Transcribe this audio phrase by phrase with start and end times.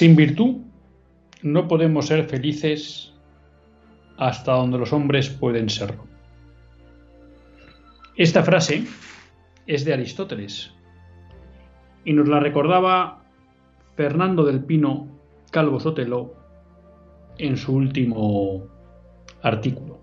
[0.00, 0.62] Sin virtud
[1.42, 3.12] no podemos ser felices
[4.16, 6.06] hasta donde los hombres pueden serlo.
[8.16, 8.84] Esta frase
[9.66, 10.72] es de Aristóteles
[12.06, 13.24] y nos la recordaba
[13.94, 15.06] Fernando del Pino
[15.50, 16.32] Calvo Sotelo
[17.36, 18.62] en su último
[19.42, 20.00] artículo,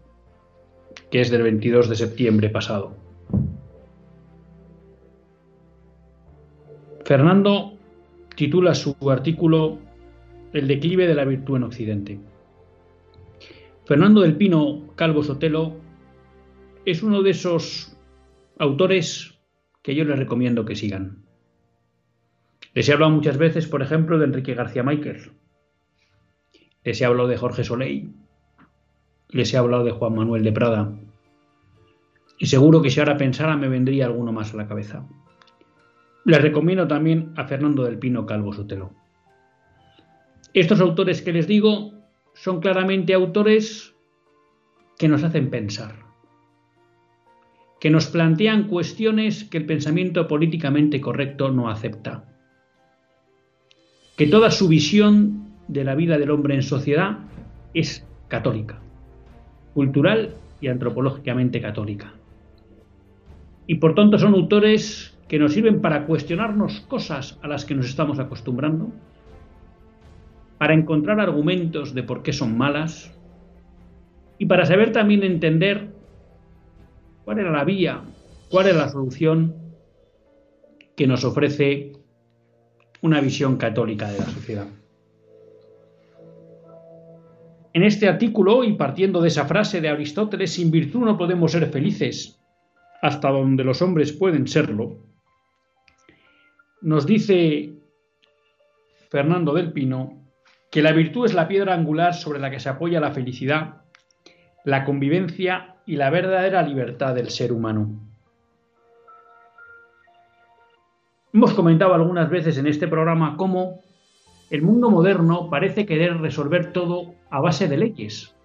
[1.09, 2.95] que es del 22 de septiembre pasado.
[7.03, 7.73] Fernando
[8.35, 9.86] titula su artículo
[10.57, 12.19] el declive de la virtud en Occidente.
[13.85, 15.77] Fernando del Pino Calvo Sotelo
[16.85, 17.97] es uno de esos
[18.57, 19.39] autores
[19.81, 21.23] que yo les recomiendo que sigan.
[22.73, 25.31] Les he hablado muchas veces, por ejemplo, de Enrique García Maiquez.
[26.83, 28.13] Les he hablado de Jorge Soleil.
[29.29, 30.93] Les he hablado de Juan Manuel de Prada.
[32.37, 35.07] Y seguro que si ahora pensara me vendría alguno más a la cabeza.
[36.25, 39.06] Les recomiendo también a Fernando del Pino Calvo Sotelo.
[40.53, 41.93] Estos autores que les digo
[42.33, 43.95] son claramente autores
[44.97, 45.95] que nos hacen pensar,
[47.79, 52.25] que nos plantean cuestiones que el pensamiento políticamente correcto no acepta,
[54.15, 57.19] que toda su visión de la vida del hombre en sociedad
[57.73, 58.79] es católica,
[59.73, 62.13] cultural y antropológicamente católica.
[63.67, 67.87] Y por tanto son autores que nos sirven para cuestionarnos cosas a las que nos
[67.87, 68.91] estamos acostumbrando,
[70.57, 73.13] para encontrar argumentos de por qué son malas
[74.37, 75.89] y para saber también entender
[77.25, 78.01] cuál era la vía,
[78.49, 79.55] cuál era la solución
[80.95, 81.93] que nos ofrece
[83.01, 84.67] una visión católica de la sociedad.
[87.73, 91.67] En este artículo, y partiendo de esa frase de Aristóteles, sin virtud no podemos ser
[91.67, 92.39] felices,
[93.03, 94.97] hasta donde los hombres pueden serlo,
[96.81, 97.73] nos dice
[99.09, 100.26] Fernando del Pino
[100.69, 103.81] que la virtud es la piedra angular sobre la que se apoya la felicidad,
[104.63, 107.89] la convivencia y la verdadera libertad del ser humano.
[111.33, 113.81] Hemos comentado algunas veces en este programa cómo
[114.49, 118.35] el mundo moderno parece querer resolver todo a base de leyes,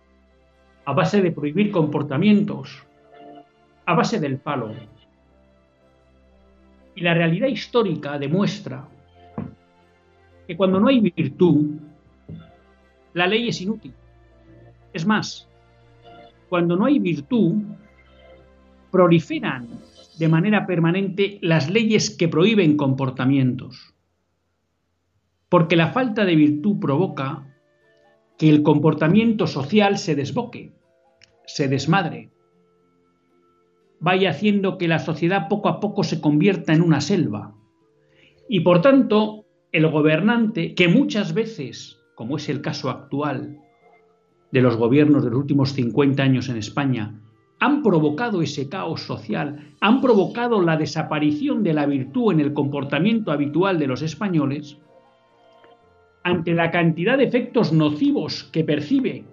[0.84, 2.84] a base de prohibir comportamientos,
[3.86, 4.72] a base del palo.
[6.94, 8.86] Y la realidad histórica demuestra
[10.46, 11.78] que cuando no hay virtud,
[13.14, 13.94] la ley es inútil.
[14.92, 15.48] Es más,
[16.48, 17.62] cuando no hay virtud,
[18.90, 19.68] proliferan
[20.18, 23.94] de manera permanente las leyes que prohíben comportamientos.
[25.48, 27.46] Porque la falta de virtud provoca
[28.38, 30.72] que el comportamiento social se desboque,
[31.46, 32.30] se desmadre,
[34.00, 37.54] vaya haciendo que la sociedad poco a poco se convierta en una selva.
[38.48, 43.58] Y por tanto, el gobernante, que muchas veces como es el caso actual
[44.50, 47.18] de los gobiernos de los últimos 50 años en España,
[47.58, 53.30] han provocado ese caos social, han provocado la desaparición de la virtud en el comportamiento
[53.30, 54.78] habitual de los españoles,
[56.24, 59.24] ante la cantidad de efectos nocivos que percibe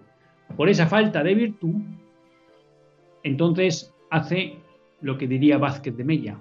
[0.55, 1.75] por esa falta de virtud,
[3.23, 4.59] entonces hace
[5.01, 6.39] lo que diría Vázquez de Mella,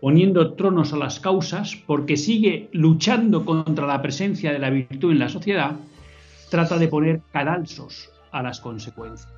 [0.00, 5.18] poniendo tronos a las causas, porque sigue luchando contra la presencia de la virtud en
[5.18, 5.76] la sociedad,
[6.50, 9.32] trata de poner cadalsos a las consecuencias.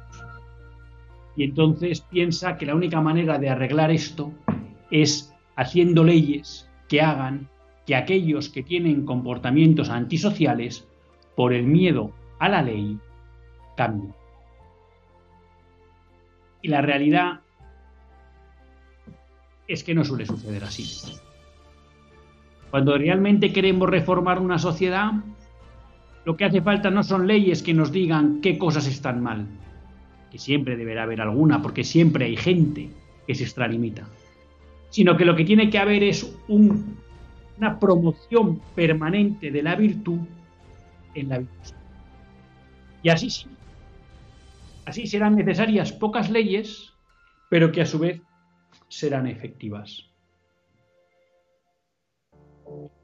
[1.37, 4.33] Y entonces piensa que la única manera de arreglar esto
[4.91, 7.49] es haciendo leyes que hagan
[7.87, 10.87] que aquellos que tienen comportamientos antisociales,
[11.37, 12.99] por el miedo a la ley,
[13.77, 14.13] cambien.
[16.63, 17.41] Y la realidad
[19.73, 20.85] es que no suele suceder así.
[22.71, 25.13] Cuando realmente queremos reformar una sociedad,
[26.25, 29.47] lo que hace falta no son leyes que nos digan qué cosas están mal.
[30.31, 32.89] que siempre deberá haber alguna, porque siempre hay gente
[33.27, 34.07] que se extralimita,
[34.89, 40.21] sino que lo que tiene que haber es una promoción permanente de la virtud
[41.15, 41.51] en la vida.
[43.03, 43.47] Y así sí,
[44.85, 46.93] así serán necesarias pocas leyes,
[47.49, 48.21] pero que a su vez
[48.91, 50.11] serán efectivas.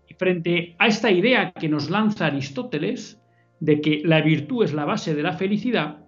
[0.07, 3.23] Y frente a esta idea que nos lanza Aristóteles
[3.61, 6.05] de que la virtud es la base de la felicidad,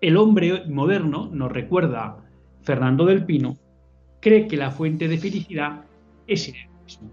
[0.00, 2.18] el hombre moderno, nos recuerda
[2.62, 3.56] Fernando del Pino,
[4.20, 5.84] cree que la fuente de felicidad
[6.26, 7.10] es el hedonismo.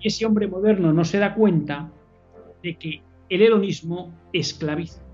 [0.00, 1.90] Y ese hombre moderno no se da cuenta
[2.62, 5.05] de que el hedonismo esclaviza.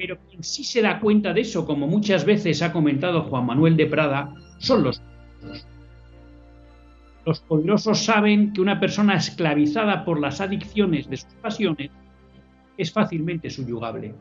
[0.00, 3.76] Pero quien sí se da cuenta de eso, como muchas veces ha comentado Juan Manuel
[3.76, 5.66] de Prada, son los poderosos.
[7.26, 11.90] Los poderosos saben que una persona esclavizada por las adicciones de sus pasiones
[12.78, 14.14] es fácilmente subyugable.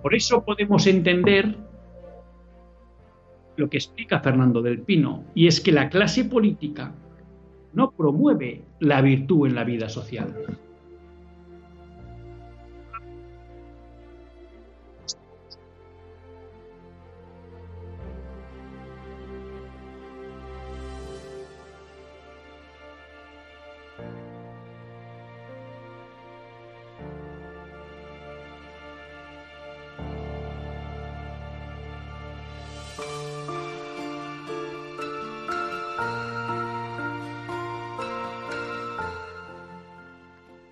[0.00, 1.54] Por eso podemos entender
[3.56, 6.94] lo que explica Fernando del Pino, y es que la clase política
[7.74, 10.34] no promueve la virtud en la vida social.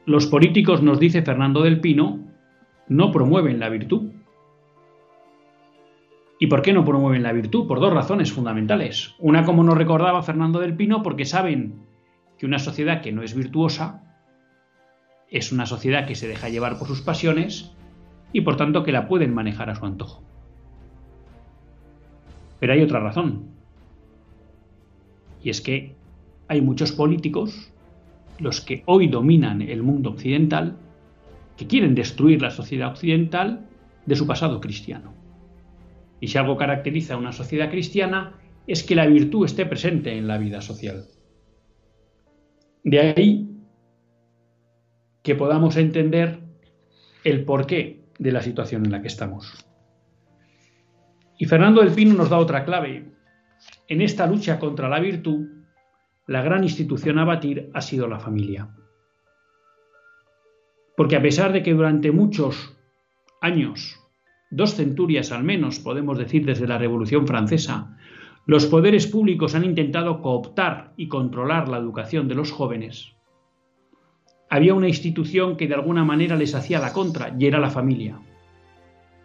[0.06, 2.20] Los políticos, nos dice Fernando del Pino,
[2.88, 4.10] no promueven la virtud.
[6.38, 7.66] ¿Y por qué no promueven la virtud?
[7.66, 9.14] Por dos razones fundamentales.
[9.18, 11.86] Una, como nos recordaba Fernando del Pino, porque saben
[12.38, 14.02] que una sociedad que no es virtuosa
[15.30, 17.74] es una sociedad que se deja llevar por sus pasiones
[18.32, 20.22] y por tanto que la pueden manejar a su antojo.
[22.60, 23.48] Pero hay otra razón.
[25.42, 25.96] Y es que
[26.48, 27.72] hay muchos políticos
[28.38, 30.76] los que hoy dominan el mundo occidental,
[31.56, 33.66] que quieren destruir la sociedad occidental
[34.06, 35.14] de su pasado cristiano.
[36.20, 38.34] Y si algo caracteriza a una sociedad cristiana
[38.66, 41.04] es que la virtud esté presente en la vida social.
[42.82, 43.50] De ahí
[45.22, 46.40] que podamos entender
[47.24, 49.66] el porqué de la situación en la que estamos.
[51.38, 53.10] Y Fernando del Pino nos da otra clave.
[53.88, 55.63] En esta lucha contra la virtud,
[56.26, 58.68] la gran institución a batir ha sido la familia.
[60.96, 62.76] Porque a pesar de que durante muchos
[63.40, 64.00] años,
[64.50, 67.96] dos centurias al menos, podemos decir desde la Revolución Francesa,
[68.46, 73.14] los poderes públicos han intentado cooptar y controlar la educación de los jóvenes,
[74.54, 78.20] había una institución que de alguna manera les hacía la contra, y era la familia.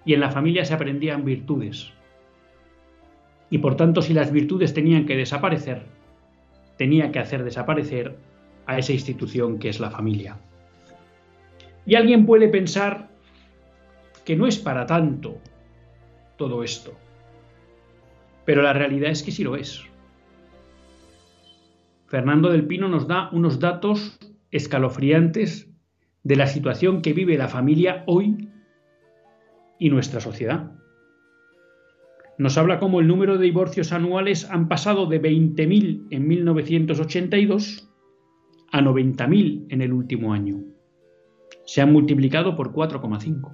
[0.03, 1.93] Y en la familia se aprendían virtudes.
[3.51, 5.85] Y por tanto, si las virtudes tenían que desaparecer,
[6.79, 8.15] tenía que hacer desaparecer
[8.65, 10.37] a esa institución que es la familia.
[11.85, 13.09] Y alguien puede pensar
[14.23, 15.39] que no es para tanto
[16.37, 16.93] todo esto,
[18.45, 19.83] pero la realidad es que sí lo es.
[22.07, 24.17] Fernando del Pino nos da unos datos
[24.49, 25.69] escalofriantes
[26.23, 28.47] de la situación que vive la familia hoy
[29.79, 30.71] y nuestra sociedad
[32.39, 37.89] nos habla cómo el número de divorcios anuales han pasado de 20.000 en 1982
[38.71, 40.63] a 90.000 en el último año.
[41.65, 43.51] Se han multiplicado por 4,5.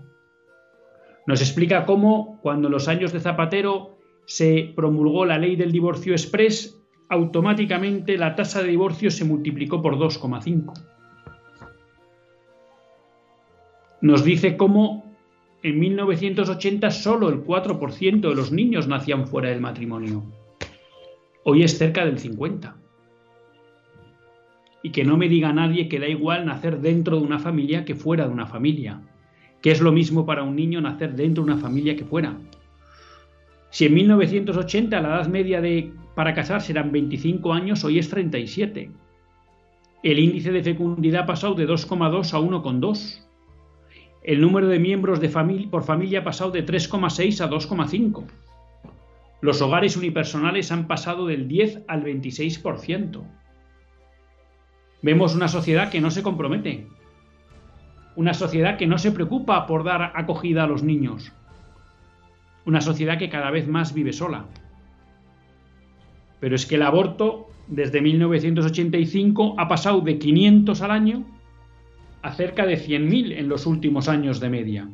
[1.25, 6.13] Nos explica cómo cuando en los años de Zapatero se promulgó la ley del divorcio
[6.13, 10.73] express, automáticamente la tasa de divorcio se multiplicó por 2,5.
[14.01, 15.04] Nos dice cómo
[15.65, 20.23] en 1980 solo el 4% de los niños nacían fuera del matrimonio.
[21.43, 22.75] Hoy es cerca del 50%.
[24.83, 27.95] Y que no me diga nadie que da igual nacer dentro de una familia que
[27.95, 29.01] fuera de una familia.
[29.63, 32.37] Que es lo mismo para un niño nacer dentro de una familia que fuera.
[33.71, 38.91] Si en 1980 la edad media de, para casarse eran 25 años, hoy es 37.
[40.03, 43.24] El índice de fecundidad ha pasado de 2,2 a 1,2
[44.25, 48.25] el número de miembros de familia, por familia ha pasado de 3,6 a 2,5.
[49.39, 53.21] Los hogares unipersonales han pasado del 10 al 26%.
[55.03, 56.87] Vemos una sociedad que no se compromete.
[58.15, 61.31] Una sociedad que no se preocupa por dar acogida a los niños.
[62.65, 64.47] Una sociedad que cada vez más vive sola.
[66.39, 71.34] Pero es que el aborto desde 1985 ha pasado de 500 al año
[72.25, 74.89] a cerca de 100.000 en los últimos años de media.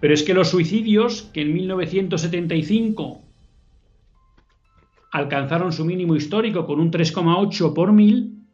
[0.00, 3.22] Pero es que los suicidios que en 1975
[5.10, 8.46] alcanzaron su mínimo histórico con un 3,8 por mil,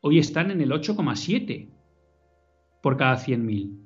[0.00, 1.68] hoy están en el 8,7
[2.82, 3.78] por cada 100.000.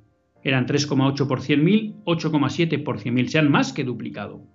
[0.42, 4.46] Eran 3,8 por 100.000, 8,7 por 100.000, se han más que duplicado.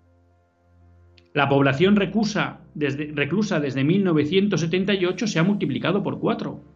[1.36, 6.75] La población reclusa desde, reclusa desde 1978 se ha multiplicado por 4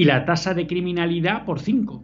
[0.00, 2.02] y la tasa de criminalidad por 5.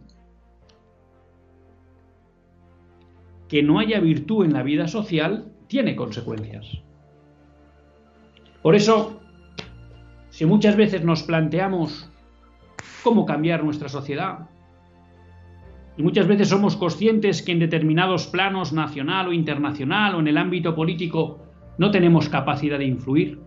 [3.49, 6.67] Que no haya virtud en la vida social tiene consecuencias.
[8.61, 9.19] Por eso,
[10.29, 12.13] si muchas veces nos planteamos
[13.03, 14.41] cómo cambiar nuestra sociedad,
[15.97, 20.37] y muchas veces somos conscientes que en determinados planos nacional o internacional o en el
[20.37, 21.39] ámbito político
[21.79, 23.41] no tenemos capacidad de influir.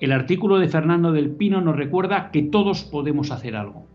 [0.00, 3.86] El artículo de Fernando del Pino nos recuerda que todos podemos hacer algo.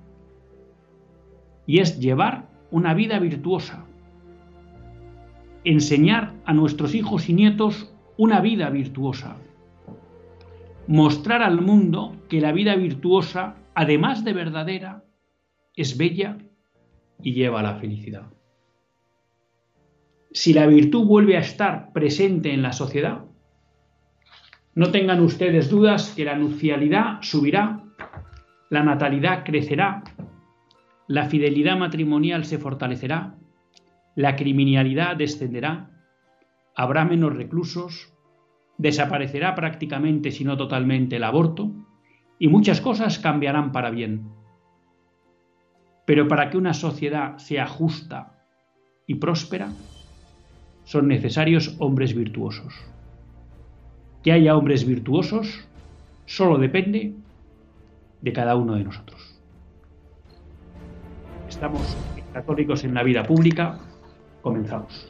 [1.66, 3.86] Y es llevar una vida virtuosa.
[5.64, 9.38] Enseñar a nuestros hijos y nietos una vida virtuosa.
[10.88, 15.04] Mostrar al mundo que la vida virtuosa, además de verdadera,
[15.76, 16.38] es bella
[17.22, 18.34] y lleva a la felicidad.
[20.32, 23.26] Si la virtud vuelve a estar presente en la sociedad,
[24.76, 27.84] no tengan ustedes dudas que la nupcialidad subirá,
[28.70, 30.04] la natalidad crecerá,
[31.08, 33.36] la fidelidad matrimonial se fortalecerá,
[34.16, 35.90] la criminalidad descenderá,
[36.76, 38.14] habrá menos reclusos,
[38.78, 41.72] desaparecerá prácticamente, si no totalmente, el aborto,
[42.38, 44.30] y muchas cosas cambiarán para bien.
[46.06, 48.46] Pero para que una sociedad sea justa
[49.06, 49.70] y próspera,
[50.86, 52.74] son necesarios hombres virtuosos.
[54.24, 55.68] Que haya hombres virtuosos
[56.26, 57.14] solo depende
[58.22, 59.40] de cada uno de nosotros.
[61.48, 61.98] Estamos
[62.34, 63.80] católicos en la vida pública.
[64.42, 65.10] Comenzamos.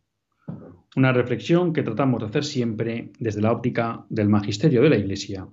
[0.95, 5.47] una reflexión que tratamos de hacer siempre desde la óptica del magisterio de la Iglesia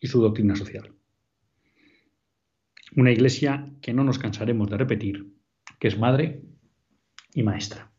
[0.00, 0.92] y su doctrina social.
[2.96, 5.32] Una Iglesia que no nos cansaremos de repetir,
[5.78, 6.42] que es madre
[7.34, 7.92] y maestra.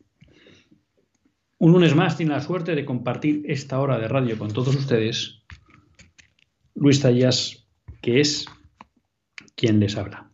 [1.57, 5.45] Un lunes más tiene la suerte de compartir esta hora de radio con todos ustedes
[6.75, 7.67] Luis Tallas,
[8.01, 8.45] que es
[9.55, 10.31] quien les habla.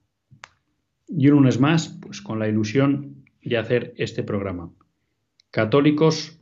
[1.08, 4.72] Y un lunes más, pues con la ilusión de hacer este programa
[5.52, 6.40] católicos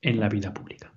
[0.00, 0.92] en la vida pública.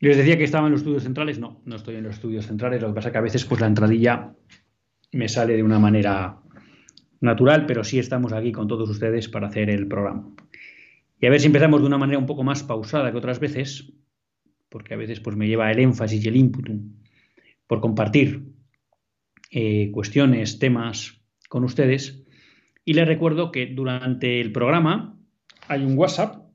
[0.00, 1.38] Les decía que estaba en los estudios centrales.
[1.38, 2.80] No, no estoy en los estudios centrales.
[2.80, 4.32] Lo que pasa es que a veces pues, la entradilla
[5.12, 6.40] me sale de una manera
[7.20, 10.30] natural, pero sí estamos aquí con todos ustedes para hacer el programa.
[11.20, 13.92] Y a ver si empezamos de una manera un poco más pausada que otras veces,
[14.68, 16.68] porque a veces pues, me lleva el énfasis y el input
[17.66, 18.44] por compartir
[19.50, 22.24] eh, cuestiones, temas con ustedes.
[22.84, 25.17] Y les recuerdo que durante el programa
[25.68, 26.48] hay un WhatsApp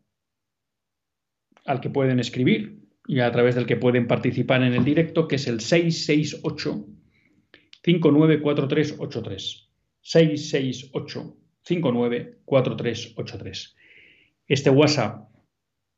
[1.66, 5.36] al que pueden escribir y a través del que pueden participar en el directo, que
[5.36, 6.86] es el 668
[7.84, 9.70] 594383.
[10.02, 13.76] 668 594383.
[14.48, 15.30] Este WhatsApp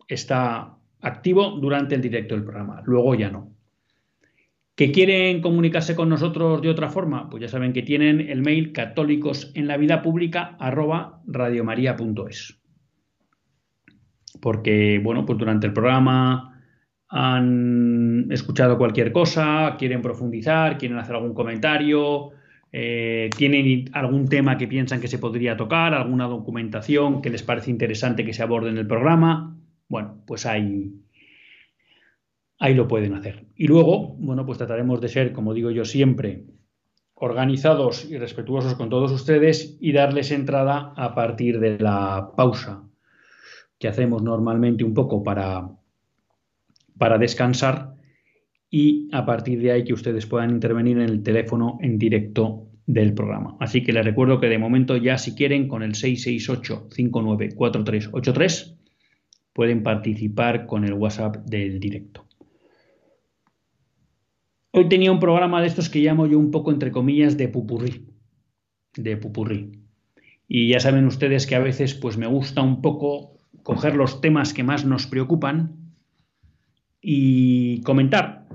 [0.08, 3.56] está activo durante el directo del programa, luego ya no.
[4.76, 7.30] ¿Que quieren comunicarse con nosotros de otra forma?
[7.30, 9.52] Pues ya saben que tienen el mail católicos
[14.46, 16.62] porque, bueno, pues durante el programa
[17.10, 22.30] han escuchado cualquier cosa, quieren profundizar, quieren hacer algún comentario,
[22.72, 27.72] eh, tienen algún tema que piensan que se podría tocar, alguna documentación que les parece
[27.72, 29.58] interesante que se aborde en el programa.
[29.90, 30.94] Bueno, pues ahí,
[32.60, 33.48] ahí lo pueden hacer.
[33.56, 36.44] Y luego, bueno, pues trataremos de ser, como digo yo siempre,
[37.16, 42.84] organizados y respetuosos con todos ustedes y darles entrada a partir de la pausa
[43.86, 45.70] que hacemos normalmente un poco para,
[46.98, 47.94] para descansar
[48.68, 53.14] y a partir de ahí que ustedes puedan intervenir en el teléfono en directo del
[53.14, 53.58] programa.
[53.60, 58.76] Así que les recuerdo que de momento ya si quieren con el 668-594383
[59.54, 62.26] pueden participar con el WhatsApp del directo.
[64.72, 68.08] Hoy tenía un programa de estos que llamo yo un poco entre comillas de pupurrí,
[68.98, 69.74] de pupurrí.
[70.48, 73.35] Y ya saben ustedes que a veces pues me gusta un poco
[73.66, 75.72] coger los temas que más nos preocupan
[77.02, 78.46] y comentar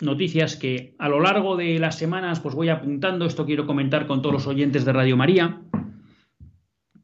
[0.00, 4.22] noticias que a lo largo de las semanas pues voy apuntando, esto quiero comentar con
[4.22, 5.60] todos los oyentes de Radio María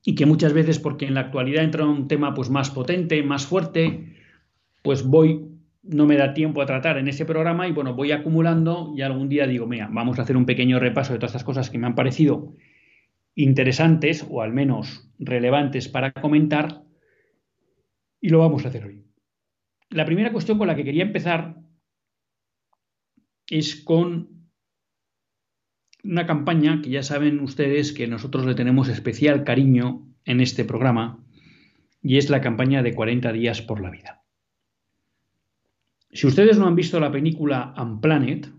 [0.04, 3.46] y que muchas veces porque en la actualidad entra un tema pues más potente, más
[3.46, 4.16] fuerte,
[4.82, 5.46] pues voy
[5.84, 9.28] no me da tiempo a tratar en ese programa y bueno, voy acumulando y algún
[9.28, 11.86] día digo, mira, vamos a hacer un pequeño repaso de todas estas cosas que me
[11.86, 12.54] han parecido
[13.36, 16.82] interesantes o al menos relevantes para comentar
[18.22, 19.04] y lo vamos a hacer hoy.
[19.90, 21.60] La primera cuestión con la que quería empezar
[23.50, 24.48] es con
[26.04, 31.22] una campaña que ya saben ustedes que nosotros le tenemos especial cariño en este programa
[32.00, 34.22] y es la campaña de 40 días por la vida.
[36.10, 38.52] Si ustedes no han visto la película Unplanet,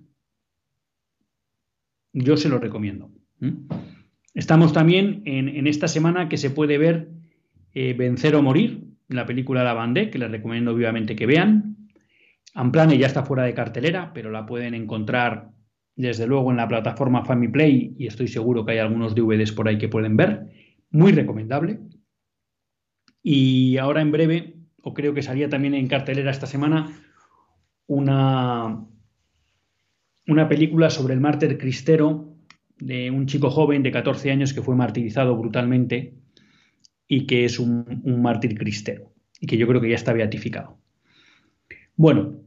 [2.12, 3.12] yo se lo recomiendo.
[4.34, 7.10] Estamos también en, esta semana que se puede ver
[7.74, 11.78] eh, Vencer o Morir, la película La Bandé, que les recomiendo vivamente que vean.
[12.56, 15.52] Unplanet ya está fuera de cartelera, pero la pueden encontrar
[15.96, 19.78] desde luego en la plataforma Play y estoy seguro que hay algunos DVDs por ahí
[19.78, 20.48] que pueden ver.
[20.92, 21.80] Muy recomendable.
[23.22, 27.00] Y ahora en breve, o creo que salía también en cartelera esta semana,
[27.88, 28.86] una,
[30.28, 32.36] una película sobre el mártir cristero
[32.78, 36.23] de un chico joven de 14 años que fue martirizado brutalmente
[37.08, 40.80] y que es un, mártir cristero y que yo creo que ya está beatificado.
[41.96, 42.40] Bueno,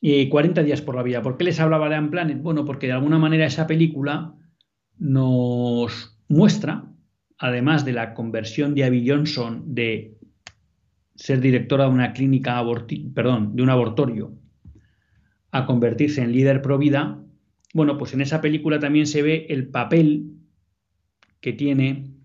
[0.00, 1.22] 40 días por la vida.
[1.22, 2.40] ¿Por qué les hablaba de Unplanet?
[2.40, 4.34] Bueno, porque de alguna manera esa película
[4.98, 6.92] nos muestra,
[7.38, 10.16] además de la conversión de Abby Johnson de
[11.14, 12.62] ser directora de una clínica
[13.14, 14.38] perdón, de un abortorio
[15.50, 17.22] a convertirse en líder pro vida,
[17.72, 20.32] bueno, pues en esa película también se ve el papel
[21.40, 22.15] que tiene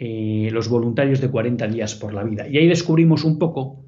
[0.00, 2.46] eh, los voluntarios de 40 días por la vida.
[2.46, 3.84] Y ahí descubrimos un poco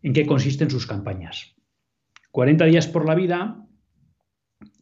[0.00, 1.56] en qué consisten sus campañas.
[2.30, 3.66] 40 días por la vida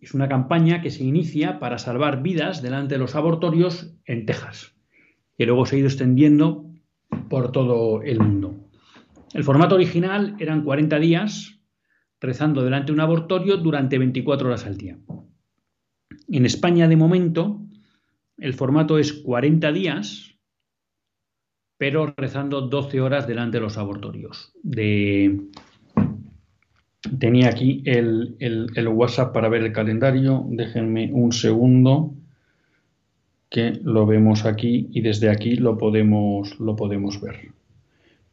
[0.02, 4.76] es una campaña que se inicia para salvar vidas delante de los abortorios en Texas,
[5.38, 6.70] que luego se ha ido extendiendo
[7.30, 8.68] por todo el mundo.
[9.32, 11.62] El formato original eran 40 días
[12.20, 14.98] rezando delante de un abortorio durante 24 horas al día.
[16.28, 17.62] En España, de momento,
[18.40, 20.36] el formato es 40 días,
[21.78, 24.52] pero rezando 12 horas delante de los abortorios.
[27.18, 28.36] Tenía aquí el,
[28.88, 30.44] WhatsApp para ver el calendario.
[30.48, 32.14] Déjenme un segundo
[33.48, 37.52] que lo vemos aquí y desde aquí lo podemos, lo podemos ver.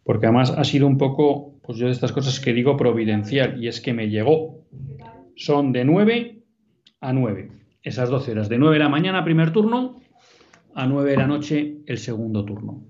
[0.03, 3.67] Porque además ha sido un poco, pues yo de estas cosas que digo providencial, y
[3.67, 4.63] es que me llegó.
[5.35, 6.39] Son de 9
[7.01, 7.51] a 9,
[7.87, 8.49] esas 12 horas.
[8.49, 9.99] De 9 de la mañana, primer turno,
[10.75, 12.85] a 9 de la noche, el segundo turno.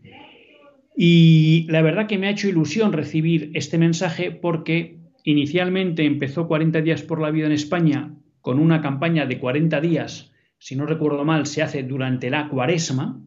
[0.95, 6.81] Y la verdad que me ha hecho ilusión recibir este mensaje porque inicialmente empezó 40
[6.81, 11.23] días por la vida en España con una campaña de 40 días si no recuerdo
[11.23, 13.21] mal, se hace durante la cuaresma,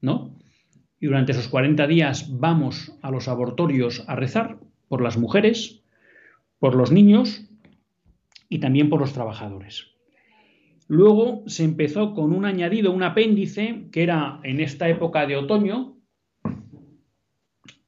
[0.00, 0.36] ¿no?
[1.00, 4.58] Y durante esos 40 días vamos a los abortorios a rezar
[4.88, 5.82] por las mujeres,
[6.58, 7.48] por los niños
[8.48, 9.91] y también por los trabajadores.
[10.92, 15.96] Luego se empezó con un añadido, un apéndice, que era en esta época de otoño,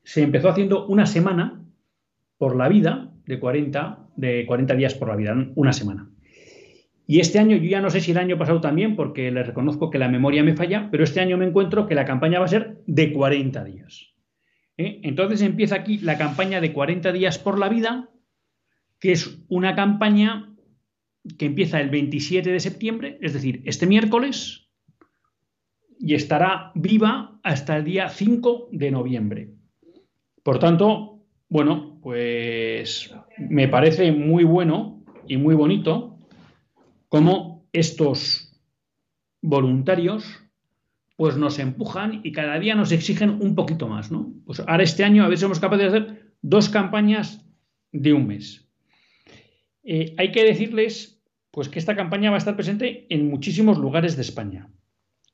[0.03, 1.63] se empezó haciendo una semana
[2.39, 6.09] por la vida de 40, de 40 días por la vida, una semana.
[7.07, 9.91] Y este año, yo ya no sé si el año pasado también, porque le reconozco
[9.91, 12.49] que la memoria me falla, pero este año me encuentro que la campaña va a
[12.49, 14.15] ser de 40 días.
[14.79, 15.01] ¿eh?
[15.03, 18.09] Entonces empieza aquí la campaña de 40 días por la vida,
[18.99, 20.54] que es una campaña
[21.39, 24.69] que empieza el 27 de septiembre, es decir, este miércoles,
[25.99, 29.55] y estará viva hasta el día 5 de noviembre.
[30.43, 36.19] Por tanto, bueno, pues me parece muy bueno y muy bonito
[37.09, 38.61] cómo estos
[39.41, 40.45] voluntarios
[41.17, 44.35] pues nos empujan y cada día nos exigen un poquito más, ¿no?
[44.45, 47.47] Pues ahora este año a ver si somos capaces de hacer dos campañas
[47.93, 48.69] de un mes.
[49.85, 51.14] Eh, hay que decirles
[51.55, 54.69] pues que esta campaña va a estar presente en muchísimos lugares de España.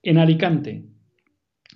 [0.02, 0.85] En Alicante,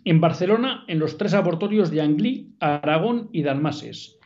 [0.04, 4.18] en Barcelona, en los tres abortorios de Anglí, Aragón y Dalmases.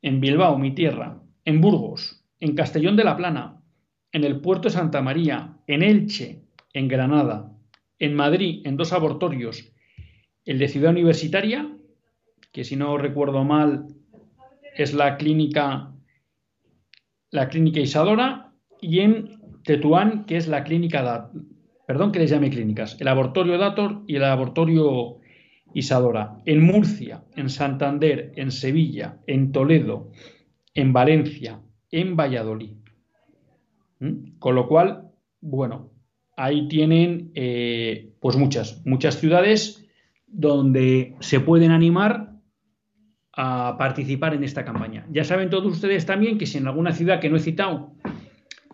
[0.00, 1.20] En Bilbao, mi tierra.
[1.44, 3.60] En Burgos, en Castellón de la Plana,
[4.12, 6.42] en el puerto de Santa María, en Elche,
[6.72, 7.52] en Granada,
[7.98, 9.74] en Madrid, en dos abortorios,
[10.46, 11.70] el de Ciudad Universitaria,
[12.50, 13.88] que si no recuerdo mal
[14.74, 15.92] es la clínica,
[17.30, 21.30] la clínica Isadora, y en Tetuán, que es la clínica,
[21.86, 25.18] perdón que les llame clínicas, el abortorio Dator y el abortorio
[25.74, 26.38] Isadora.
[26.46, 30.10] En Murcia, en Santander, en Sevilla, en Toledo,
[30.74, 32.76] en Valencia, en Valladolid.
[34.00, 34.38] ¿Mm?
[34.38, 35.90] Con lo cual, bueno,
[36.36, 39.86] ahí tienen eh, pues muchas, muchas ciudades
[40.26, 42.30] donde se pueden animar
[43.32, 45.06] a participar en esta campaña.
[45.10, 47.94] Ya saben todos ustedes también que si en alguna ciudad que no he citado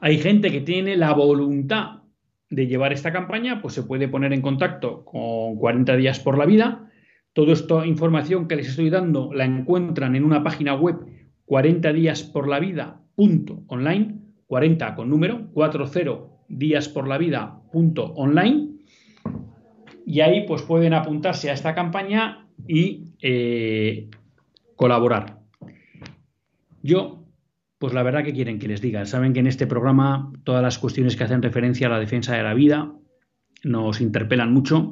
[0.01, 2.03] hay gente que tiene la voluntad
[2.51, 6.47] de llevar esta campaña, pues se puede poner en contacto con 40 días por la
[6.47, 6.91] vida.
[7.33, 10.97] Toda esta información que les estoy dando la encuentran en una página web
[11.47, 15.91] 40 días por la vida online, 40 con número, 40
[16.49, 18.77] días por la vida online
[20.07, 24.09] y ahí pues pueden apuntarse a esta campaña y eh,
[24.77, 25.41] colaborar.
[26.83, 27.26] Yo,
[27.79, 29.05] pues la verdad que quieren que les diga.
[29.05, 32.43] Saben que en este programa todas las cuestiones que hacen referencia a la defensa de
[32.43, 32.95] la vida
[33.65, 34.91] nos interpelan mucho.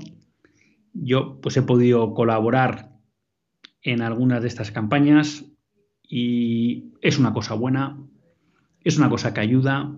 [0.92, 2.90] Yo pues he podido colaborar
[3.83, 5.44] en algunas de estas campañas
[6.03, 7.99] y es una cosa buena,
[8.83, 9.97] es una cosa que ayuda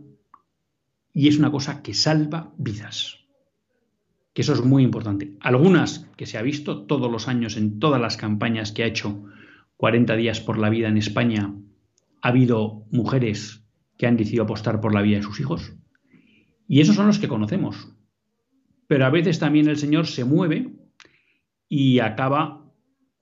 [1.13, 3.19] y es una cosa que salva vidas.
[4.33, 5.37] Que eso es muy importante.
[5.41, 9.25] Algunas que se ha visto todos los años en todas las campañas que ha hecho
[9.79, 11.55] 40 días por la vida en España,
[12.23, 13.63] ha habido mujeres
[13.97, 15.75] que han decidido apostar por la vida de sus hijos.
[16.69, 17.93] Y esos son los que conocemos.
[18.87, 20.73] Pero a veces también el Señor se mueve
[21.69, 22.65] y acaba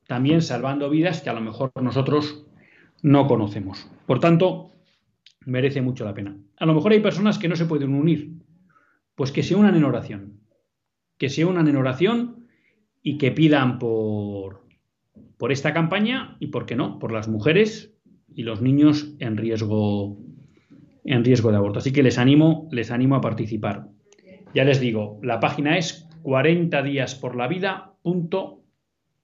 [0.07, 2.47] también salvando vidas que a lo mejor nosotros
[3.03, 3.91] no conocemos.
[4.07, 4.71] Por tanto,
[5.47, 6.37] merece mucho la pena.
[6.57, 8.33] A lo mejor hay personas que no se pueden unir,
[9.15, 10.41] pues que se unan en oración,
[11.19, 12.47] que se unan en oración
[13.03, 14.67] y que pidan por,
[15.37, 17.94] por esta campaña y, ¿por qué no?, por las mujeres
[18.35, 20.19] y los niños en riesgo,
[21.05, 21.79] en riesgo de aborto.
[21.79, 23.89] Así que les animo, les animo a participar.
[24.55, 27.95] Ya les digo, la página es 40 días por la vida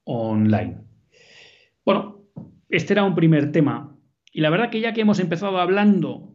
[0.04, 0.78] online.
[1.84, 2.24] Bueno,
[2.68, 3.96] este era un primer tema.
[4.32, 6.34] Y la verdad que ya que hemos empezado hablando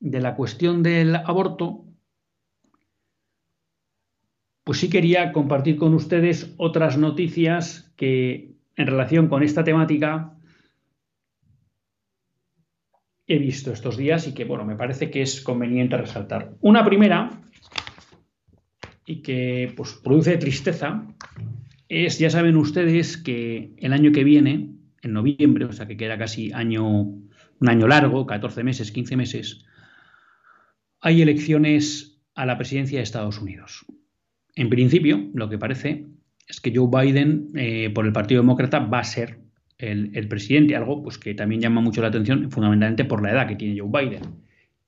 [0.00, 1.84] de la cuestión del aborto,
[4.64, 10.37] pues sí quería compartir con ustedes otras noticias que en relación con esta temática
[13.28, 16.54] he visto estos días y que, bueno, me parece que es conveniente resaltar.
[16.60, 17.30] Una primera,
[19.04, 21.06] y que pues, produce tristeza,
[21.88, 24.70] es, ya saben ustedes, que el año que viene,
[25.02, 29.64] en noviembre, o sea que queda casi año, un año largo, 14 meses, 15 meses,
[31.00, 33.84] hay elecciones a la presidencia de Estados Unidos.
[34.54, 36.06] En principio, lo que parece
[36.46, 39.38] es que Joe Biden, eh, por el Partido Demócrata, va a ser
[39.78, 43.56] el, presidente, algo pues, que también llama mucho la atención, fundamentalmente por la edad que
[43.56, 44.22] tiene Joe Biden,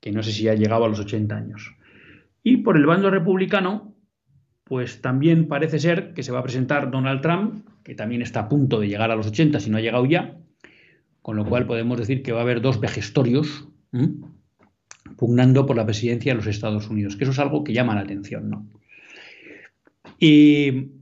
[0.01, 1.75] que no sé si ha llegado a los 80 años.
[2.43, 3.95] Y por el bando republicano,
[4.65, 8.49] pues también parece ser que se va a presentar Donald Trump, que también está a
[8.49, 10.37] punto de llegar a los 80, si no ha llegado ya,
[11.23, 13.69] con lo cual podemos decir que va a haber dos vejestorios
[15.17, 18.03] pugnando por la presidencia de los Estados Unidos, que eso es algo que llama la
[18.03, 18.67] atención, ¿no?
[20.19, 21.01] Y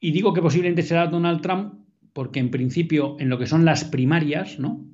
[0.00, 1.74] y digo que posiblemente será Donald Trump
[2.12, 4.84] porque en principio en lo que son las primarias, ¿no?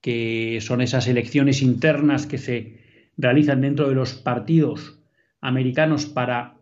[0.00, 2.78] que son esas elecciones internas que se
[3.16, 5.00] realizan dentro de los partidos
[5.40, 6.58] americanos para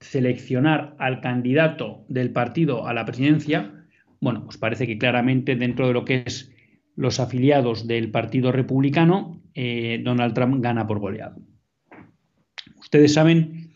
[0.00, 3.86] seleccionar al candidato del partido a la presidencia,
[4.20, 6.52] bueno, pues parece que claramente dentro de lo que es
[6.94, 11.40] los afiliados del Partido Republicano, eh, Donald Trump gana por goleado.
[12.78, 13.72] Ustedes saben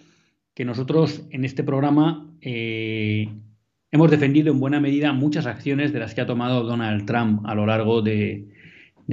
[0.54, 3.28] que nosotros en este programa eh,
[3.90, 7.54] hemos defendido en buena medida muchas acciones de las que ha tomado Donald Trump a
[7.54, 8.48] lo largo de,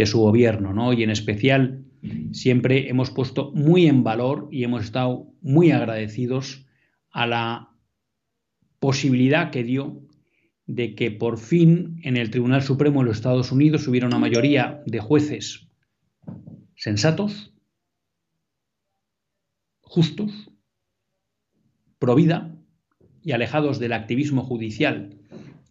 [0.06, 0.94] su gobierno, ¿no?
[0.94, 1.86] Y en especial
[2.32, 6.66] siempre hemos puesto muy en valor y hemos estado muy agradecidos
[7.12, 7.70] a la
[8.80, 10.02] posibilidad que dio
[10.66, 14.82] de que por fin en el Tribunal Supremo de los Estados Unidos hubiera una mayoría
[14.86, 15.68] de jueces
[16.76, 17.54] sensatos,
[19.82, 20.50] justos,
[22.00, 22.53] pro vida
[23.24, 25.16] y alejados del activismo judicial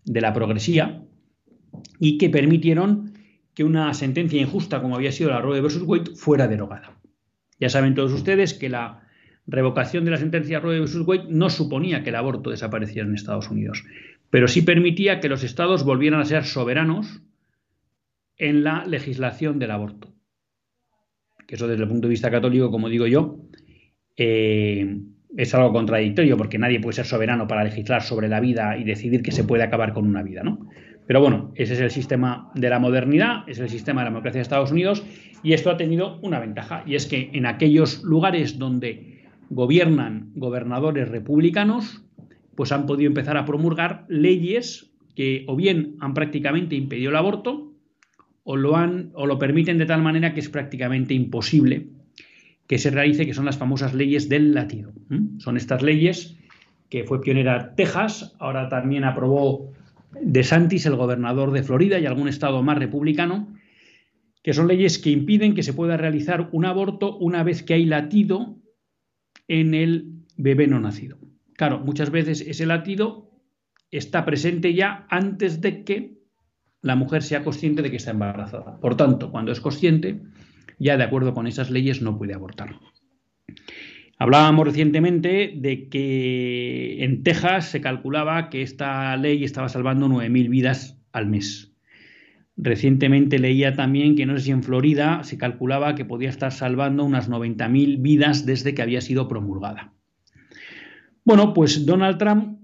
[0.04, 1.02] de la progresía
[1.98, 3.12] y que permitieron
[3.54, 6.98] que una sentencia injusta como había sido la Roe versus Wade fuera derogada.
[7.60, 9.06] Ya saben todos ustedes que la
[9.46, 13.50] revocación de la sentencia Roe versus Wade no suponía que el aborto desapareciera en Estados
[13.50, 13.84] Unidos,
[14.30, 17.22] pero sí permitía que los estados volvieran a ser soberanos
[18.38, 20.14] en la legislación del aborto.
[21.46, 23.38] Que eso desde el punto de vista católico, como digo yo,
[24.16, 25.02] eh,
[25.36, 29.22] es algo contradictorio porque nadie puede ser soberano para legislar sobre la vida y decidir
[29.22, 30.68] que se puede acabar con una vida, ¿no?
[31.06, 34.38] Pero bueno, ese es el sistema de la modernidad, es el sistema de la democracia
[34.38, 35.04] de Estados Unidos
[35.42, 41.08] y esto ha tenido una ventaja y es que en aquellos lugares donde gobiernan gobernadores
[41.08, 42.04] republicanos,
[42.54, 47.72] pues han podido empezar a promulgar leyes que o bien han prácticamente impedido el aborto
[48.44, 51.88] o lo han o lo permiten de tal manera que es prácticamente imposible
[52.72, 54.94] que se realice, que son las famosas leyes del latido.
[55.36, 56.38] Son estas leyes
[56.88, 59.74] que fue pionera Texas, ahora también aprobó
[60.18, 63.54] de Santis, el gobernador de Florida y algún estado más republicano,
[64.42, 67.84] que son leyes que impiden que se pueda realizar un aborto una vez que hay
[67.84, 68.56] latido
[69.48, 71.18] en el bebé no nacido.
[71.58, 73.30] Claro, muchas veces ese latido
[73.90, 76.22] está presente ya antes de que
[76.80, 78.80] la mujer sea consciente de que está embarazada.
[78.80, 80.22] Por tanto, cuando es consciente,
[80.82, 82.76] ya de acuerdo con esas leyes no puede abortar.
[84.18, 91.00] Hablábamos recientemente de que en Texas se calculaba que esta ley estaba salvando 9.000 vidas
[91.12, 91.72] al mes.
[92.56, 97.04] Recientemente leía también que no sé si en Florida se calculaba que podía estar salvando
[97.04, 99.92] unas 90.000 vidas desde que había sido promulgada.
[101.24, 102.58] Bueno, pues Donald Trump,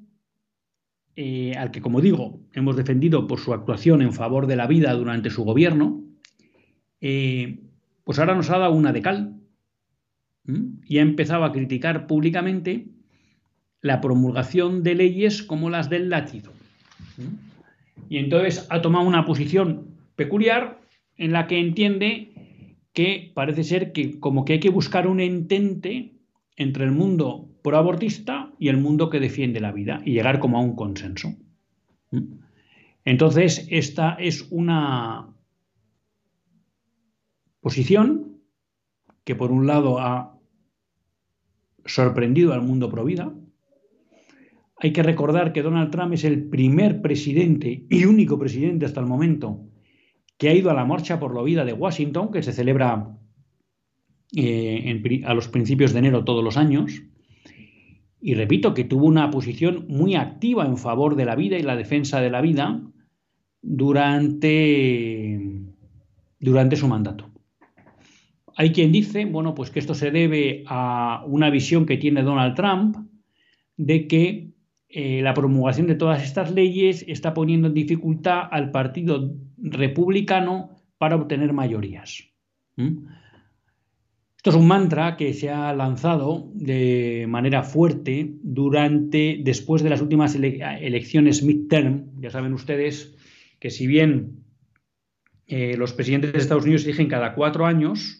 [1.17, 4.93] eh, al que como digo hemos defendido por su actuación en favor de la vida
[4.95, 6.05] durante su gobierno,
[7.01, 7.68] eh,
[8.09, 9.35] pues ahora nos ha dado una de cal
[10.87, 12.87] y ha empezado a criticar públicamente
[13.83, 16.51] la promulgación de leyes como las del latido.
[18.09, 20.81] Y entonces ha tomado una posición peculiar
[21.19, 22.33] en la que entiende
[22.95, 26.15] que parece ser que como que hay que buscar un entente
[26.57, 30.63] entre el mundo proabortista y el mundo que defiende la vida y llegar como a
[30.63, 31.35] un consenso.
[33.05, 35.29] Entonces, esta es una
[37.61, 38.41] posición
[39.25, 40.39] que por un lado ha
[41.85, 43.33] sorprendido al mundo pro vida.
[44.81, 49.07] Hay que recordar que Donald Trump es el primer presidente y único presidente hasta el
[49.07, 49.69] momento
[50.39, 53.19] que ha ido a la marcha por la vida de Washington, que se celebra
[54.37, 57.03] eh, a los principios de enero todos los años.
[58.21, 61.77] Y repito que tuvo una posición muy activa en favor de la vida y la
[61.77, 62.81] defensa de la vida
[63.63, 65.41] durante,
[66.39, 67.28] durante su mandato.
[68.61, 72.57] Hay quien dice, bueno, pues que esto se debe a una visión que tiene Donald
[72.57, 72.97] Trump
[73.77, 74.51] de que
[74.89, 81.15] eh, la promulgación de todas estas leyes está poniendo en dificultad al Partido Republicano para
[81.15, 82.25] obtener mayorías.
[82.77, 90.03] Esto es un mantra que se ha lanzado de manera fuerte durante, después de las
[90.03, 92.11] últimas elecciones midterm.
[92.19, 93.15] Ya saben ustedes
[93.61, 94.43] que si bien
[95.47, 98.18] eh, los presidentes de Estados Unidos eligen cada cuatro años,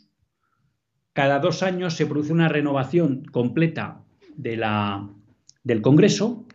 [1.19, 4.05] cada dos años se produce una renovación completa
[4.37, 6.47] del Congreso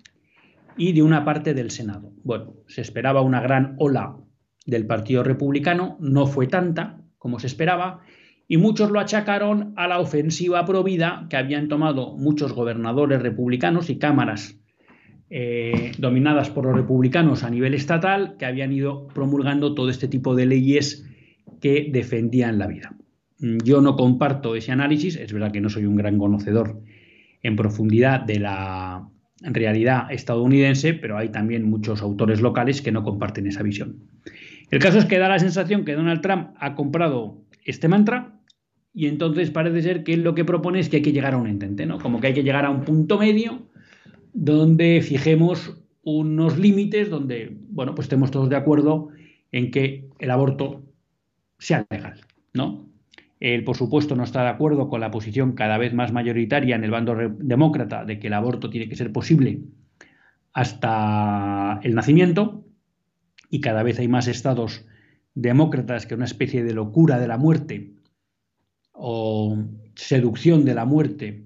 [0.78, 2.14] y de una parte del Senado.
[2.24, 4.16] Bueno, se esperaba una gran ola
[4.66, 8.04] del Partido Republicano, no fue tanta como se esperaba,
[8.48, 13.98] y muchos lo achacaron a la ofensiva provida que habían tomado muchos gobernadores republicanos y
[13.98, 14.62] cámaras
[15.30, 20.36] eh, dominadas por los republicanos a nivel estatal, que habían ido promulgando todo este tipo
[20.36, 21.06] de leyes
[21.60, 22.96] que defendían la vida.
[23.44, 26.82] Mm, yo no comparto ese análisis, es verdad que no soy un gran conocedor
[27.42, 29.10] en profundidad de la
[29.42, 33.98] realidad estadounidense, pero hay también muchos autores locales que no comparten esa visión.
[34.72, 38.40] El caso es que da la sensación que Donald Trump ha comprado este mantra
[38.94, 41.38] y entonces parece ser que él lo que propone es que hay que llegar a
[41.38, 42.00] un entente, ¿no?
[42.00, 43.68] Como que hay que llegar a un punto medio
[44.34, 49.10] donde fijemos unos límites donde, bueno, pues estemos todos de acuerdo
[49.52, 50.86] en que el aborto
[51.58, 52.22] sea legal,
[52.54, 52.93] ¿no?
[53.44, 56.86] Él, por supuesto, no está de acuerdo con la posición cada vez más mayoritaria en
[56.86, 59.64] el bando demócrata de que el aborto tiene que ser posible
[60.54, 62.64] hasta el nacimiento
[63.50, 64.86] y cada vez hay más estados
[65.36, 67.92] demócratas que una especie de locura de la muerte
[68.94, 69.58] o
[69.94, 71.44] seducción de la muerte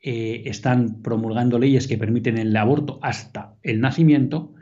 [0.00, 4.52] eh, están promulgando leyes que permiten el aborto hasta el nacimiento,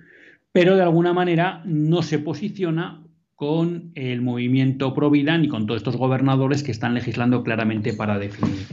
[0.53, 3.02] pero de alguna manera no se posiciona
[3.43, 8.17] con el movimiento pro vida ni con todos estos gobernadores que están legislando claramente para
[8.17, 8.69] definir.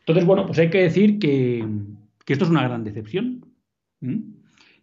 [0.00, 1.66] Entonces, bueno, pues hay que decir que,
[2.26, 3.46] esto es una gran decepción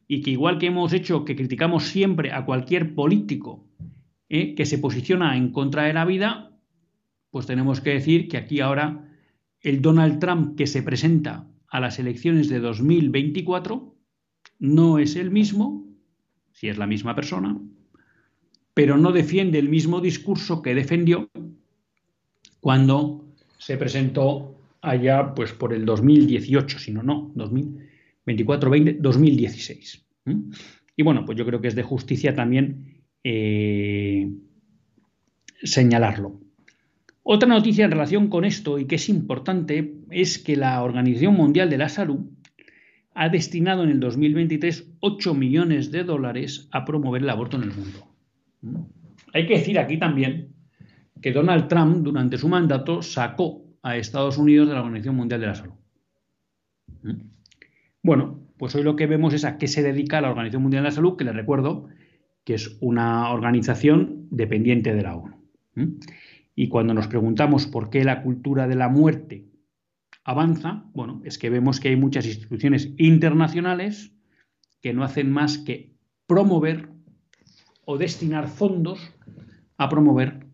[0.07, 3.67] y que igual que hemos hecho que criticamos siempre a cualquier político
[4.29, 4.55] ¿eh?
[4.55, 6.59] que se posiciona en contra de la vida,
[7.29, 9.13] pues tenemos que decir que aquí ahora
[9.61, 13.95] el Donald Trump que se presenta a las elecciones de 2024
[14.57, 15.85] no es el mismo,
[16.51, 17.61] si es la misma persona,
[18.73, 21.29] pero no defiende el mismo discurso que defendió
[22.59, 23.25] cuando
[23.57, 30.05] se presentó allá pues por el 2018, si no, no, 2024, 20, 2016.
[30.95, 34.29] Y bueno, pues yo creo que es de justicia también eh,
[35.63, 36.39] señalarlo.
[37.23, 41.69] Otra noticia en relación con esto y que es importante es que la Organización Mundial
[41.69, 42.21] de la Salud
[43.13, 47.73] ha destinado en el 2023 8 millones de dólares a promover el aborto en el
[47.73, 48.08] mundo.
[49.33, 50.53] Hay que decir aquí también
[51.21, 55.47] que Donald Trump durante su mandato sacó a Estados Unidos de la Organización Mundial de
[55.47, 55.73] la Salud.
[57.03, 57.13] ¿Mm?
[58.01, 60.89] Bueno, pues hoy lo que vemos es a qué se dedica la Organización Mundial de
[60.89, 61.87] la Salud, que les recuerdo
[62.43, 65.35] que es una organización dependiente de la ONU.
[65.75, 65.99] ¿Mm?
[66.55, 69.45] Y cuando nos preguntamos por qué la cultura de la muerte
[70.23, 74.13] avanza, bueno, es que vemos que hay muchas instituciones internacionales
[74.81, 75.95] que no hacen más que
[76.27, 76.89] promover
[77.89, 78.99] o destinar fondos
[79.81, 80.45] a promover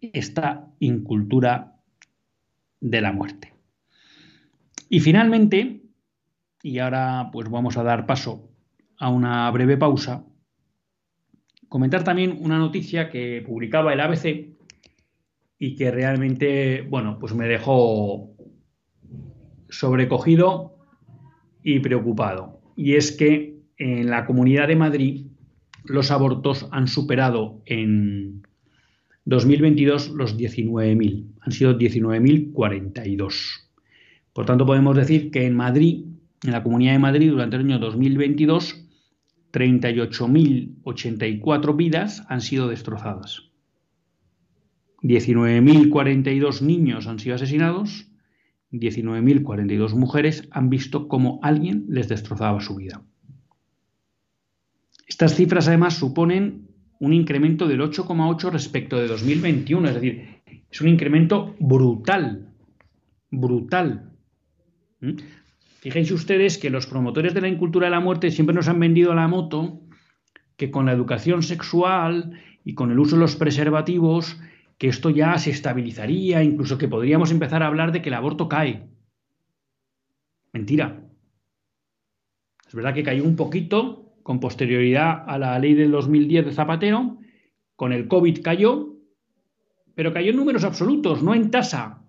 [0.00, 1.82] esta incultura
[2.78, 3.52] de la muerte.
[4.88, 5.82] Y finalmente,
[6.62, 8.52] y ahora pues vamos a dar paso
[8.98, 10.26] a una breve pausa,
[11.68, 14.56] comentar también una noticia que publicaba el ABC
[15.58, 18.36] y que realmente, bueno, pues me dejó
[19.70, 20.78] sobrecogido
[21.64, 22.60] y preocupado.
[22.76, 25.27] Y es que en la Comunidad de Madrid
[25.88, 28.46] los abortos han superado en
[29.24, 31.26] 2022 los 19.000.
[31.40, 33.34] Han sido 19.042.
[34.32, 36.06] Por tanto, podemos decir que en Madrid,
[36.44, 38.86] en la Comunidad de Madrid, durante el año 2022,
[39.52, 43.42] 38.084 vidas han sido destrozadas.
[45.02, 48.08] 19.042 niños han sido asesinados,
[48.72, 53.02] 19.042 mujeres han visto cómo alguien les destrozaba su vida.
[55.08, 56.68] Estas cifras además suponen
[57.00, 62.52] un incremento del 8,8 respecto de 2021, es decir, es un incremento brutal,
[63.30, 64.12] brutal.
[65.00, 65.12] ¿Mm?
[65.80, 69.14] Fíjense ustedes que los promotores de la incultura de la muerte siempre nos han vendido
[69.14, 69.80] la moto
[70.56, 72.32] que con la educación sexual
[72.64, 74.38] y con el uso de los preservativos
[74.76, 78.48] que esto ya se estabilizaría, incluso que podríamos empezar a hablar de que el aborto
[78.48, 78.88] cae.
[80.52, 81.00] Mentira.
[82.66, 87.16] Es verdad que cayó un poquito con posterioridad a la ley del 2010 de Zapatero,
[87.76, 88.94] con el COVID cayó,
[89.94, 92.02] pero cayó en números absolutos, no en tasa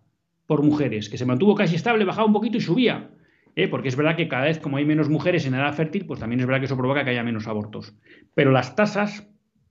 [0.46, 3.10] por mujeres, que se mantuvo casi estable, bajaba un poquito y subía.
[3.56, 3.70] ¿eh?
[3.70, 6.42] Porque es verdad que cada vez como hay menos mujeres en edad fértil, pues también
[6.42, 7.96] es verdad que eso provoca que haya menos abortos.
[8.36, 9.26] Pero las tasas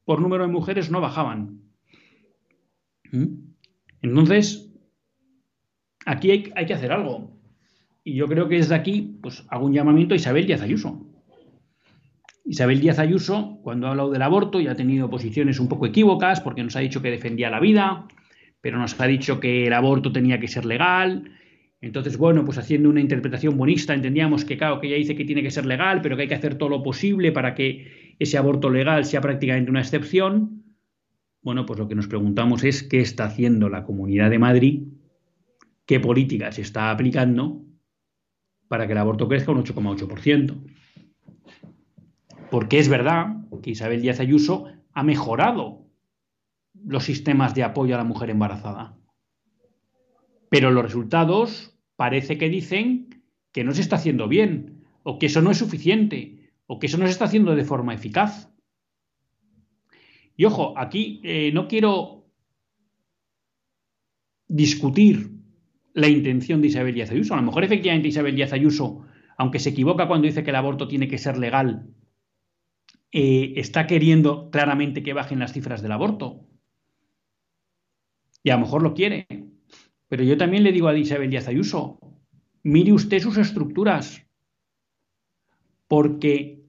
[0.06, 1.60] por número de mujeres no bajaban.
[3.12, 3.26] ¿Mm?
[4.00, 4.72] Entonces,
[6.06, 7.38] aquí hay, que hacer algo.
[8.04, 11.07] Y yo creo que desde aquí, pues hago un llamamiento a Isabel Díaz Ayuso.
[12.48, 16.40] Isabel Díaz Ayuso, cuando ha hablado del aborto, ya ha tenido posiciones un poco equívocas,
[16.40, 18.08] porque nos ha dicho que defendía la vida,
[18.62, 21.30] pero nos ha dicho que el aborto tenía que ser legal.
[21.82, 25.42] Entonces, bueno, pues haciendo una interpretación bonista, entendíamos que, claro, que ella dice que tiene
[25.42, 28.70] que ser legal, pero que hay que hacer todo lo posible para que ese aborto
[28.70, 30.64] legal sea prácticamente una excepción.
[31.42, 34.84] Bueno, pues lo que nos preguntamos es qué está haciendo la Comunidad de Madrid,
[35.84, 37.62] qué política se está aplicando
[38.68, 40.77] para que el aborto crezca un 8,8%.
[42.50, 45.86] Porque es verdad que Isabel Díaz Ayuso ha mejorado
[46.84, 48.96] los sistemas de apoyo a la mujer embarazada.
[50.48, 53.22] Pero los resultados parece que dicen
[53.52, 56.98] que no se está haciendo bien, o que eso no es suficiente, o que eso
[56.98, 58.50] no se está haciendo de forma eficaz.
[60.36, 62.26] Y ojo, aquí eh, no quiero
[64.46, 65.30] discutir
[65.94, 67.34] la intención de Isabel Díaz Ayuso.
[67.34, 69.04] A lo mejor efectivamente Isabel Díaz Ayuso,
[69.36, 71.90] aunque se equivoca cuando dice que el aborto tiene que ser legal,
[73.12, 76.46] eh, está queriendo claramente que bajen las cifras del aborto.
[78.42, 79.26] Y a lo mejor lo quiere.
[80.08, 82.00] Pero yo también le digo a Isabel Díaz Ayuso,
[82.62, 84.26] mire usted sus estructuras,
[85.86, 86.64] porque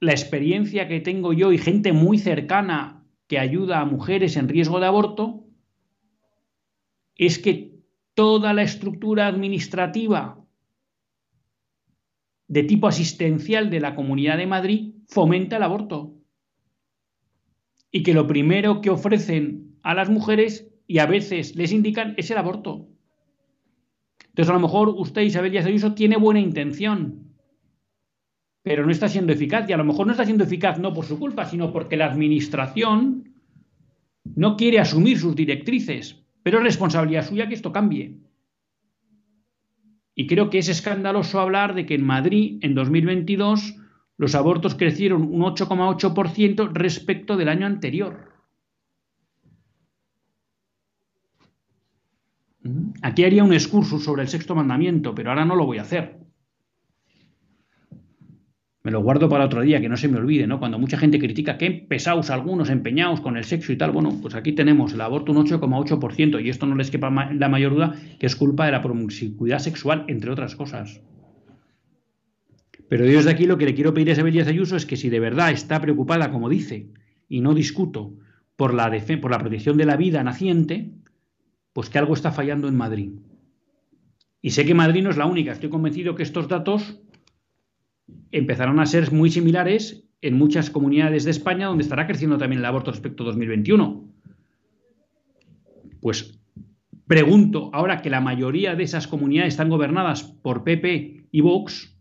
[0.00, 4.80] la experiencia que tengo yo y gente muy cercana que ayuda a mujeres en riesgo
[4.80, 5.44] de aborto
[7.14, 7.78] es que
[8.14, 10.44] toda la estructura administrativa
[12.46, 16.14] de tipo asistencial de la Comunidad de Madrid fomenta el aborto.
[17.90, 22.30] Y que lo primero que ofrecen a las mujeres y a veces les indican es
[22.30, 22.88] el aborto.
[24.28, 27.34] Entonces, a lo mejor usted, Isabel Díaz Ayuso, tiene buena intención,
[28.62, 29.68] pero no está siendo eficaz.
[29.68, 32.06] Y a lo mejor no está siendo eficaz no por su culpa, sino porque la
[32.06, 33.34] administración
[34.36, 36.22] no quiere asumir sus directrices.
[36.42, 38.18] Pero es responsabilidad suya que esto cambie.
[40.14, 43.77] Y creo que es escandaloso hablar de que en Madrid, en 2022,
[44.18, 48.32] los abortos crecieron un 8,8% respecto del año anterior.
[53.00, 56.18] Aquí haría un excursus sobre el sexto mandamiento, pero ahora no lo voy a hacer.
[58.82, 60.58] Me lo guardo para otro día, que no se me olvide, ¿no?
[60.58, 64.34] Cuando mucha gente critica que pesados algunos empeñados con el sexo y tal, bueno, pues
[64.34, 68.26] aquí tenemos el aborto un 8,8% y esto no les quepa la mayor duda que
[68.26, 71.02] es culpa de la promiscuidad sexual, entre otras cosas.
[72.88, 74.96] Pero yo desde aquí lo que le quiero pedir a Isabel Díaz Ayuso es que
[74.96, 76.88] si de verdad está preocupada, como dice,
[77.28, 78.14] y no discuto,
[78.56, 80.90] por la, por la protección de la vida naciente,
[81.72, 83.12] pues que algo está fallando en Madrid.
[84.42, 87.00] Y sé que Madrid no es la única, estoy convencido que estos datos
[88.32, 92.64] empezarán a ser muy similares en muchas comunidades de España donde estará creciendo también el
[92.64, 94.08] aborto respecto a 2021.
[96.00, 96.40] Pues
[97.06, 101.97] pregunto, ahora que la mayoría de esas comunidades están gobernadas por PP y Vox,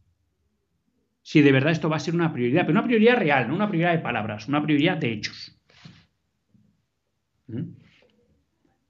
[1.27, 3.67] si de verdad esto va a ser una prioridad, pero una prioridad real, no una
[3.67, 5.59] prioridad de palabras, una prioridad de hechos.
[7.47, 7.63] ¿Mm?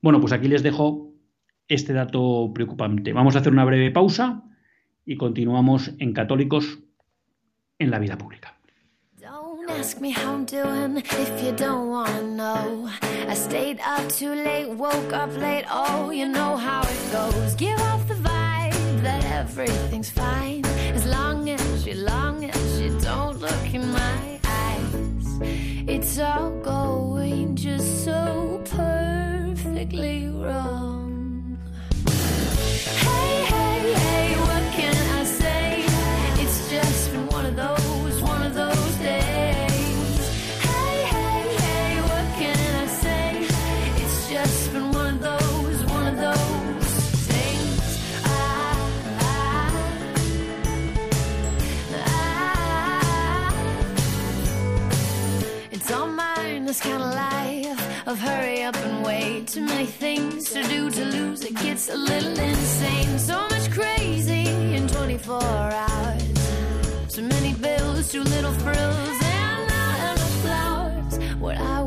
[0.03, 1.15] Bueno, pues aquí les dejo
[1.67, 3.11] este dato preocupante.
[3.11, 4.43] Vamos a hacer una breve pausa
[5.03, 6.77] y continuamos en Católicos
[7.79, 8.55] en la vida pública.
[19.37, 20.65] Everything's fine
[20.95, 25.27] as long as you, long as you don't look in my eyes.
[25.87, 30.96] It's all going just so perfectly wrong.
[58.07, 59.47] Of hurry up and wait.
[59.47, 63.19] too many things to do to lose it gets a little insane.
[63.19, 67.13] So much crazy in 24 hours.
[67.13, 71.35] Too many bills, too little frills, and not enough flowers.
[71.35, 71.83] What I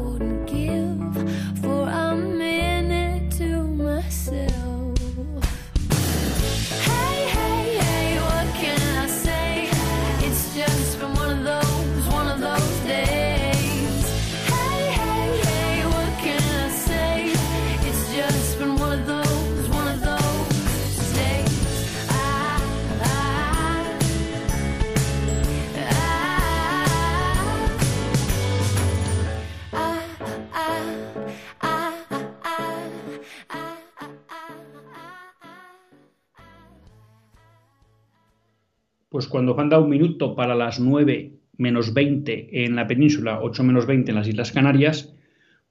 [39.20, 43.84] pues cuando falta un minuto para las 9 menos 20 en la península, 8 menos
[43.84, 45.12] 20 en las Islas Canarias,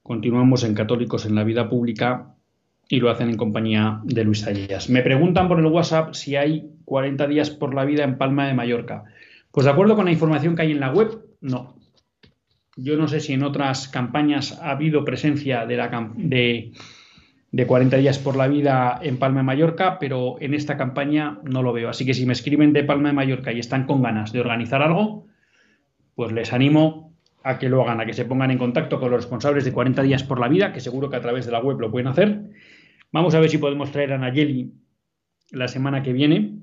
[0.04, 2.36] continuamos en Católicos en la Vida Pública
[2.88, 4.92] y lo hacen en compañía de Luis Ayas.
[4.92, 8.54] Me preguntan por el WhatsApp si hay 40 días por la vida en Palma de
[8.54, 9.06] Mallorca.
[9.50, 11.76] Pues de acuerdo con la información que hay en la web, no.
[12.78, 16.72] Yo no sé si en otras campañas ha habido presencia de, la, de
[17.52, 21.64] de 40 días por la vida en Palma de Mallorca, pero en esta campaña no
[21.64, 21.90] lo veo.
[21.90, 24.82] Así que si me escriben de Palma de Mallorca y están con ganas de organizar
[24.84, 25.26] algo,
[26.16, 29.22] pues les animo a que lo hagan, a que se pongan en contacto con los
[29.22, 31.80] responsables de 40 días por la vida, que seguro que a través de la web
[31.80, 32.52] lo pueden hacer.
[33.12, 34.74] Vamos a ver si podemos traer a Nayeli
[35.52, 36.60] la semana que viene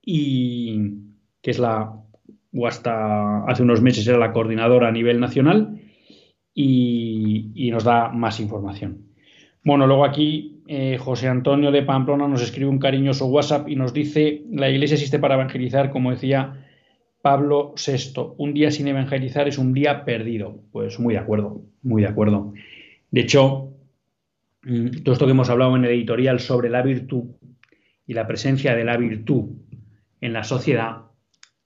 [0.00, 0.80] y
[1.42, 1.98] que es la
[2.54, 5.80] o hasta hace unos meses era la coordinadora a nivel nacional
[6.54, 9.11] y nos da más información.
[9.64, 13.92] Bueno, luego aquí eh, José Antonio de Pamplona nos escribe un cariñoso WhatsApp y nos
[13.92, 16.66] dice, la iglesia existe para evangelizar, como decía
[17.22, 20.60] Pablo VI, un día sin evangelizar es un día perdido.
[20.72, 22.52] Pues muy de acuerdo, muy de acuerdo.
[23.12, 23.74] De hecho,
[24.64, 27.36] mm, todo esto que hemos hablado en el editorial sobre la virtud
[28.04, 29.50] y la presencia de la virtud
[30.20, 31.02] en la sociedad,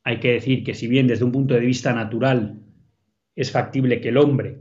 [0.05, 2.61] hay que decir que si bien desde un punto de vista natural
[3.35, 4.61] es factible que el hombre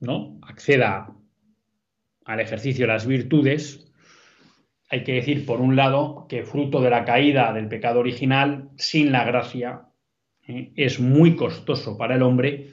[0.00, 0.38] ¿no?
[0.42, 1.17] acceda
[2.28, 3.90] al ejercicio de las virtudes,
[4.90, 9.12] hay que decir, por un lado, que fruto de la caída del pecado original, sin
[9.12, 9.88] la gracia,
[10.46, 10.72] ¿eh?
[10.76, 12.70] Es muy costoso para el hombre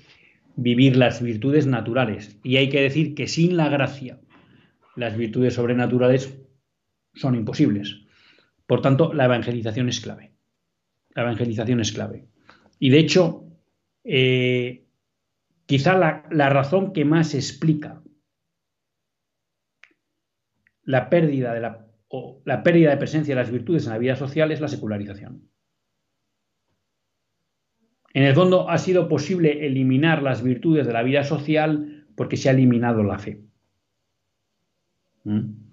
[0.56, 2.40] vivir las virtudes naturales.
[2.44, 4.20] Y hay que decir que sin la gracia,
[4.96, 6.38] las virtudes sobrenaturales
[7.14, 8.02] son imposibles.
[8.66, 10.32] Por tanto, la evangelización es clave.
[11.14, 12.28] La evangelización es clave.
[12.80, 13.46] Y de hecho,
[14.04, 14.86] eh,
[15.66, 18.02] quizá la, razón que más explica
[20.86, 21.88] la pérdida, de la,
[22.46, 25.50] la pérdida de presencia de las virtudes en la vida social es la secularización.
[28.14, 32.48] En el fondo ha sido posible eliminar las virtudes de la vida social porque se
[32.48, 33.42] ha eliminado la fe.
[35.26, 35.66] ¿Mm?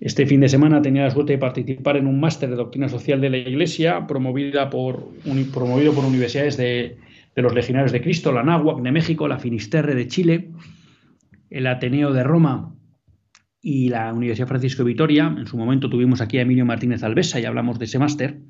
[0.00, 3.20] Este fin de semana tenía la suerte de participar en un máster de doctrina social
[3.20, 5.08] de la Iglesia promovida por,
[5.52, 6.98] promovido por universidades de,
[7.34, 10.50] los Legionarios de Cristo, la Náhuac de México, la Finisterre de Chile,
[11.50, 12.74] el Ateneo de Roma
[13.60, 15.34] y la Universidad Francisco de Vitoria.
[15.36, 18.40] En su momento tuvimos aquí a Emilio Martínez Alvesa y hablamos de ese máster.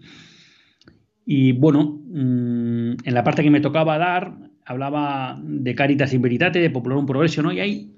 [1.24, 6.60] Y bueno, mm, en la parte que me tocaba dar, hablaba de Caritas in Veritate,
[6.60, 7.52] de Popularum Progresio, ¿no?
[7.52, 7.94] Y ahí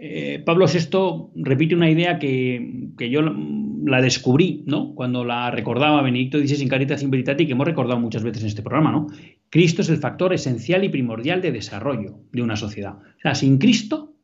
[0.00, 3.20] eh, Pablo VI repite una idea que, yo
[3.84, 4.94] la descubrí, ¿no?
[4.94, 8.42] Cuando la recordaba Benedicto XVI en Caritas in Veritate y que hemos recordado muchas veces
[8.42, 9.06] en este programa, ¿no?
[9.50, 12.94] Cristo es el factor esencial y primordial de desarrollo de una sociedad.
[12.98, 14.14] O sea, sin Cristo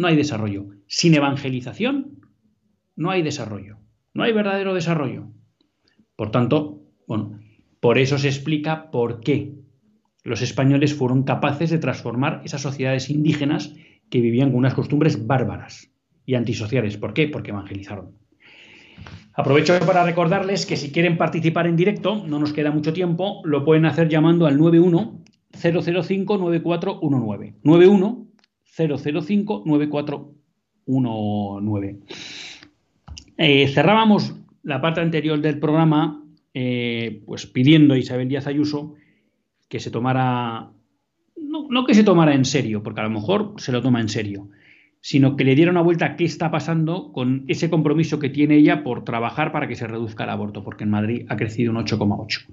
[0.00, 0.64] no hay desarrollo.
[0.86, 2.20] Sin evangelización
[2.96, 3.76] no hay desarrollo.
[4.14, 5.28] No hay verdadero desarrollo.
[6.16, 7.38] Por tanto, bueno,
[7.80, 9.52] por eso se explica por qué
[10.24, 13.74] los españoles fueron capaces de transformar esas sociedades indígenas
[14.08, 15.92] que vivían con unas costumbres bárbaras
[16.24, 16.96] y antisociales.
[16.96, 17.28] ¿Por qué?
[17.28, 18.16] Porque evangelizaron.
[19.34, 23.66] Aprovecho para recordarles que si quieren participar en directo, no nos queda mucho tiempo, lo
[23.66, 25.20] pueden hacer llamando al 91
[25.52, 27.56] 005 9419.
[27.62, 28.29] 91
[28.76, 31.98] 005 9419.
[33.68, 38.94] cerrábamos la parte anterior del programa eh, pues pidiendo a Isabel Díaz Ayuso
[39.68, 40.70] que se tomara
[41.36, 44.48] no, que se tomara en serio, porque a lo mejor se lo toma en serio,
[45.00, 48.56] sino que le diera una vuelta a qué está pasando con ese compromiso que tiene
[48.56, 51.78] ella por trabajar para que se reduzca el aborto, porque en Madrid ha crecido un
[51.78, 52.46] 8,8.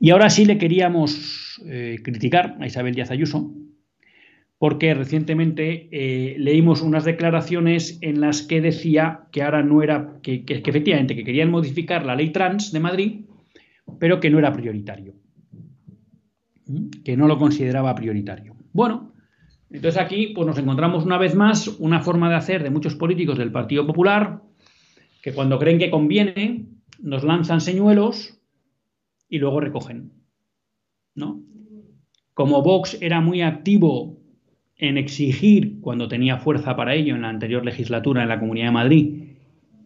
[0.00, 3.52] Y ahora sí le queríamos eh, criticar a Isabel Díaz Ayuso,
[4.64, 10.42] porque recientemente eh, leímos unas declaraciones en las que decía que ahora no era, que
[10.48, 13.20] efectivamente, que querían modificar la ley trans de Madrid,
[13.98, 15.12] pero que no era prioritario
[17.04, 18.56] que no lo consideraba prioritario.
[18.72, 19.12] Bueno,
[19.68, 23.36] entonces aquí pues nos encontramos una vez más una forma de hacer de muchos políticos
[23.36, 24.40] del Partido Popular
[25.20, 26.68] que cuando creen que conviene
[27.02, 28.40] nos lanzan señuelos
[29.28, 30.10] y luego recogen.
[31.14, 31.42] ¿no?
[32.32, 34.23] Como Vox era muy activo
[34.76, 38.72] en exigir, cuando tenía fuerza para ello en la anterior legislatura en la Comunidad de
[38.72, 39.24] Madrid,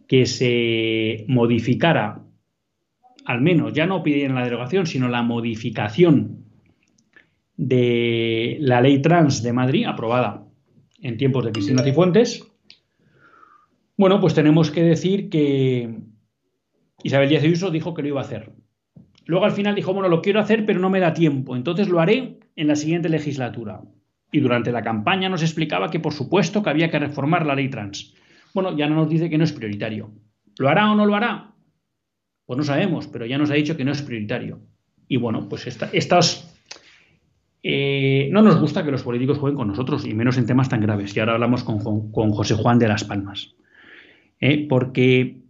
[0.07, 2.23] que se modificara,
[3.25, 6.45] al menos ya no pidieron la derogación, sino la modificación
[7.57, 10.45] de la ley trans de Madrid, aprobada
[11.01, 12.45] en tiempos de Cristina Cifuentes,
[13.97, 15.93] bueno, pues tenemos que decir que
[17.03, 18.53] Isabel Díaz Ayuso dijo que lo iba a hacer.
[19.25, 21.99] Luego al final dijo, bueno, lo quiero hacer, pero no me da tiempo, entonces lo
[21.99, 23.81] haré en la siguiente legislatura.
[24.31, 27.69] Y durante la campaña nos explicaba que por supuesto que había que reformar la ley
[27.69, 28.13] trans.
[28.53, 30.11] Bueno, ya no nos dice que no es prioritario.
[30.57, 31.53] ¿Lo hará o no lo hará?
[32.45, 34.59] Pues no sabemos, pero ya nos ha dicho que no es prioritario.
[35.07, 36.55] Y bueno, pues esta, estas
[37.63, 40.81] eh, no nos gusta que los políticos jueguen con nosotros, y menos en temas tan
[40.81, 41.15] graves.
[41.15, 41.79] Y ahora hablamos con,
[42.31, 43.55] José Juan de las Palmas.
[44.39, 44.65] ¿eh?
[44.69, 45.41] porque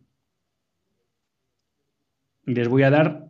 [2.45, 3.27] les voy a dar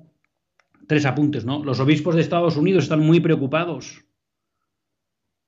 [0.88, 1.46] tres apuntes.
[1.46, 1.64] ¿no?
[1.64, 4.06] Los obispos de Estados Unidos están muy preocupados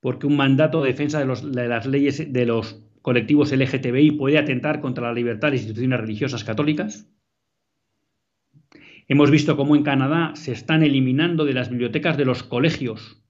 [0.01, 5.07] porque un mandato de defensa de, las leyes de los colectivos LGTBI puede atentar contra
[5.07, 7.09] la libertad de instituciones religiosas católicas.
[9.07, 13.21] Hemos visto cómo en Canadá se están eliminando de las bibliotecas de los colegios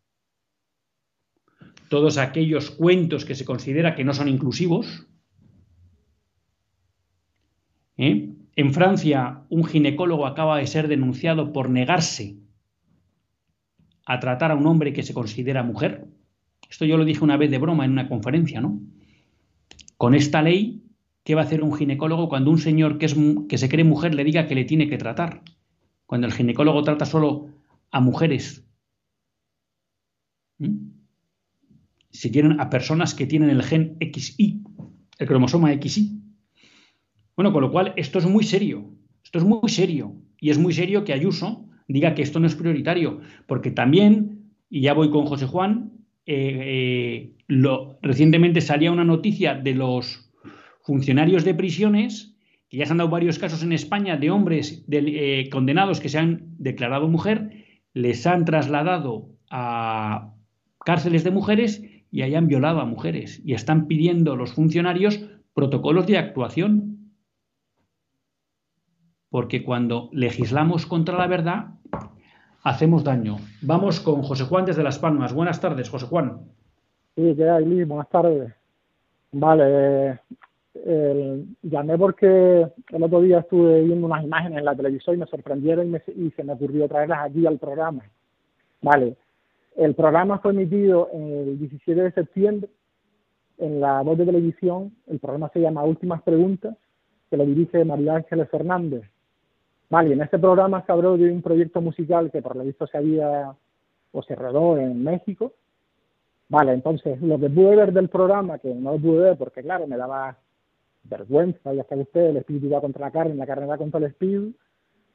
[1.91, 5.07] todos aquellos cuentos que se considera que no son inclusivos.
[7.97, 8.33] ¿Eh?
[8.55, 12.37] En Francia, un ginecólogo acaba de ser denunciado por negarse
[14.05, 16.07] a tratar a un hombre que se considera mujer.
[16.71, 18.81] Esto yo lo dije una vez de broma en una conferencia, ¿no?
[19.97, 20.81] Con esta ley,
[21.25, 24.47] ¿qué va a hacer un ginecólogo cuando un señor que, se cree mujer le diga
[24.47, 25.43] que le tiene que tratar?
[26.05, 27.49] Cuando el ginecólogo trata solo
[27.91, 28.65] a mujeres.
[30.59, 30.91] ¿Mm?
[32.11, 34.63] si tienen a personas que tienen el gen XY,
[35.17, 36.21] el cromosoma XY.
[37.35, 38.91] Bueno, con lo cual esto es muy serio,
[39.23, 40.15] esto es muy serio.
[40.39, 44.81] Y es muy serio que Ayuso diga que esto no es prioritario, porque también, y
[44.81, 50.31] ya voy con José Juan, eh, eh, recientemente salía una noticia de los
[50.83, 52.37] funcionarios de prisiones,
[52.69, 56.19] que ya se han dado varios casos en España de hombres eh, condenados que se
[56.19, 60.33] han declarado mujer, les han trasladado a
[60.85, 65.19] cárceles de mujeres y hayan violado a mujeres y están pidiendo los funcionarios
[65.53, 67.13] protocolos de actuación.
[69.29, 71.75] Porque cuando legislamos contra la verdad,
[72.63, 73.37] hacemos daño.
[73.61, 75.33] Vamos con José Juan desde Las Palmas.
[75.33, 76.39] Buenas tardes, José Juan.
[77.15, 77.83] Sí, ¿qué hay?
[77.83, 78.53] Buenas tardes.
[79.33, 80.19] Vale,
[81.61, 85.93] llamé porque el otro día estuve viendo unas imágenes en la televisión y me sorprendieron
[85.93, 88.03] y, y se me ocurrió traerlas aquí al programa.
[88.81, 89.15] Vale,
[89.75, 92.69] el programa fue emitido el 17 de septiembre
[93.57, 94.93] en la voz de televisión.
[95.07, 96.75] El programa se llama Últimas Preguntas,
[97.29, 99.03] que lo dirige María Ángeles Fernández.
[99.91, 102.97] Vale, en este programa se habló de un proyecto musical que por lo visto se
[102.97, 103.53] había
[104.13, 105.51] o se rodó en México.
[106.47, 109.87] Vale, entonces lo que pude ver del programa, que no lo pude ver porque claro,
[109.87, 110.37] me daba
[111.03, 114.05] vergüenza, ya sabe usted, el espíritu va contra la carne, la carne va contra el
[114.05, 114.53] espíritu,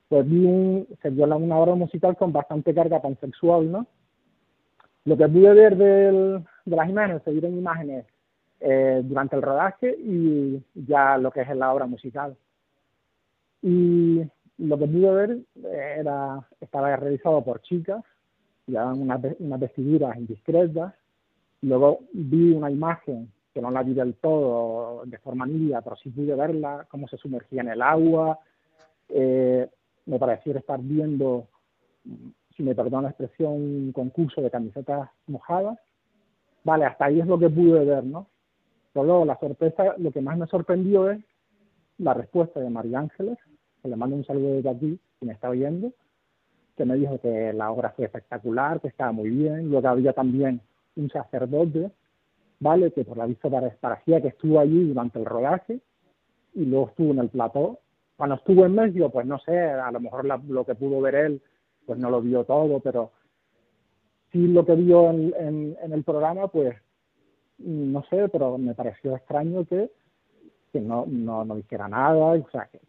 [0.08, 3.86] pues vi un, se vio una obra musical con bastante carga pansexual, ¿no?
[5.06, 8.04] Lo que pude ver del, de las imágenes, se vieron imágenes
[8.60, 12.36] eh, durante el rodaje y ya lo que es la obra musical.
[13.62, 14.22] Y
[14.58, 15.38] lo que pude ver
[15.98, 18.02] era, estaba realizado por chicas,
[18.66, 20.94] llevaban unas, unas vestiduras indiscretas.
[21.62, 26.10] Luego vi una imagen que no la vi del todo de forma nítida, pero sí
[26.10, 28.38] pude verla, cómo se sumergía en el agua.
[29.08, 29.68] Eh,
[30.06, 31.48] me pareció estar viendo
[32.56, 35.78] si me perdona la expresión, un concurso de camisetas mojadas.
[36.64, 38.28] Vale, hasta ahí es lo que pude ver, ¿no?
[38.92, 41.20] Pero luego la sorpresa, lo que más me sorprendió es
[41.98, 43.38] la respuesta de María Ángeles,
[43.82, 45.92] que le mando un saludo desde aquí, que me está oyendo,
[46.76, 49.70] que me dijo que la obra fue espectacular, que estaba muy bien.
[49.70, 50.60] Luego había también
[50.96, 51.90] un sacerdote,
[52.60, 52.92] ¿vale?
[52.92, 53.48] Que por la vista
[53.80, 55.80] parecía que estuvo allí durante el rodaje
[56.54, 57.78] y luego estuvo en el plató.
[58.16, 61.42] Cuando estuvo en medio, pues no sé, a lo mejor lo que pudo ver él
[61.86, 63.12] pues no lo vio todo, pero
[64.32, 66.76] sí lo que vio en, el programa, pues
[67.58, 69.90] no sé, pero me pareció extraño que,
[70.76, 72.80] que no, no, no dijera nada, o sea, que,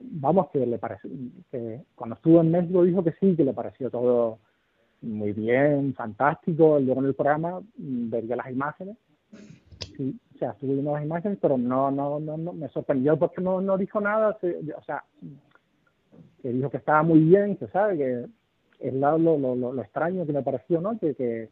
[0.00, 1.10] vamos, que le pareció,
[1.50, 4.38] que cuando estuvo en México dijo que sí, que le pareció todo
[5.02, 8.96] muy bien, fantástico, luego en el programa mm, vería las imágenes,
[9.96, 13.40] sí, o sea, estuve viendo las imágenes, pero no, no, no, no me sorprendió porque
[13.40, 15.04] no, no dijo nada, o sea,
[16.42, 18.26] que dijo que estaba muy bien, que sabe que
[18.78, 20.98] es lo, lo, lo, extraño que me pareció, ¿no?
[20.98, 21.48] Que, que,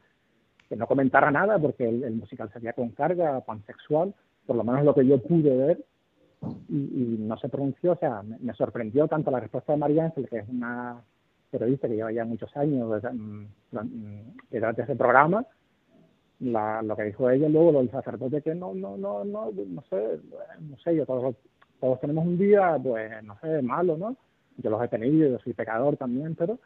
[0.77, 4.13] no comentara nada porque el, musical sería con carga pansexual,
[4.47, 5.85] por lo menos lo que yo pude ver,
[6.69, 10.39] y, no se pronunció, o sea, me, sorprendió tanto la respuesta de María Ángel, que
[10.39, 11.01] es una
[11.51, 15.47] periodista que lleva ya muchos años detrás mm, de ese programa,
[16.41, 19.83] la, lo que dijo ella luego lo del sacerdote que no no no no no
[19.83, 20.19] sé
[20.61, 21.37] no sé yo todos
[21.81, 24.17] todos tenemos un día pues no sé malo no
[24.59, 26.59] yo los he tenido, yo soy pecador también, pero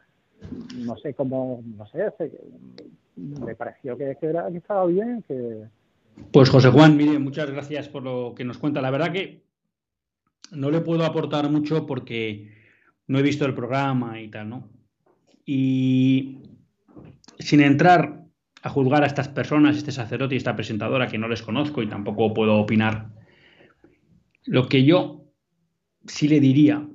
[0.77, 2.13] no sé cómo, no sé,
[3.15, 5.65] me pareció que, era, que estaba bien, que...
[6.31, 8.81] Pues José Juan, mire, muchas gracias por lo que nos cuenta.
[8.81, 9.43] La verdad que
[10.51, 12.51] no le puedo aportar mucho porque
[13.07, 14.69] no he visto el programa y tal, ¿no?
[15.45, 16.39] Y
[17.39, 18.23] sin entrar
[18.61, 21.87] a juzgar a estas personas, este sacerdote y esta presentadora que no les conozco y
[21.87, 23.09] tampoco puedo opinar,
[24.45, 25.25] lo que yo
[26.05, 26.87] sí le diría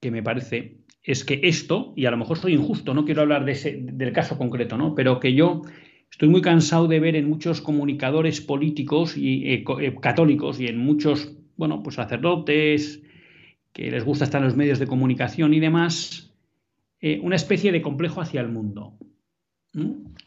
[0.00, 3.44] que me parece es que esto, y a lo mejor soy injusto, no quiero hablar
[3.44, 4.94] del caso concreto, ¿no?
[4.94, 5.62] pero que yo
[6.10, 10.78] estoy muy cansado de ver en muchos comunicadores políticos y eh, eh, católicos y en
[10.78, 13.02] muchos, bueno, pues sacerdotes
[13.72, 16.32] que les gusta estar en los medios de comunicación y demás,
[17.00, 18.96] eh, una especie de complejo hacia el mundo.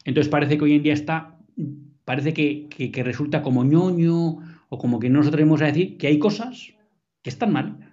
[0.04, 1.38] Entonces parece que hoy en día está,
[2.04, 6.08] parece que, que resulta como ñoño o como que no nos atrevemos a decir que
[6.08, 6.74] hay cosas
[7.22, 7.88] que están mal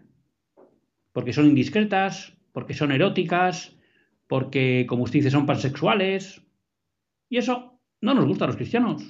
[1.16, 3.74] porque son indiscretas, porque son eróticas,
[4.28, 6.42] porque, como usted dice, son pansexuales.
[7.30, 7.74] Y eso
[8.06, 9.03] no nos gusta a los cristianos.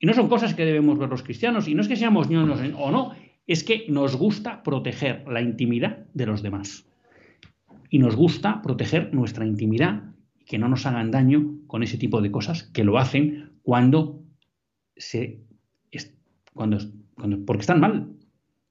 [0.00, 1.68] Y no son cosas que debemos ver los cristianos.
[1.68, 3.14] Y no es que seamos ñoños o no,
[3.46, 6.88] es que nos gusta proteger la intimidad de los demás.
[7.90, 10.02] Y nos gusta proteger nuestra intimidad
[10.40, 14.24] y que no nos hagan daño con ese tipo de cosas que lo hacen cuando
[14.96, 15.40] se.
[16.54, 16.78] Cuando,
[17.14, 18.16] cuando, porque están mal.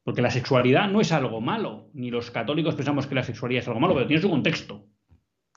[0.04, 3.68] Porque la sexualidad no es algo malo, ni los católicos pensamos que la sexualidad es
[3.68, 4.88] algo malo, pero tiene su contexto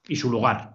[0.07, 0.74] y su lugar.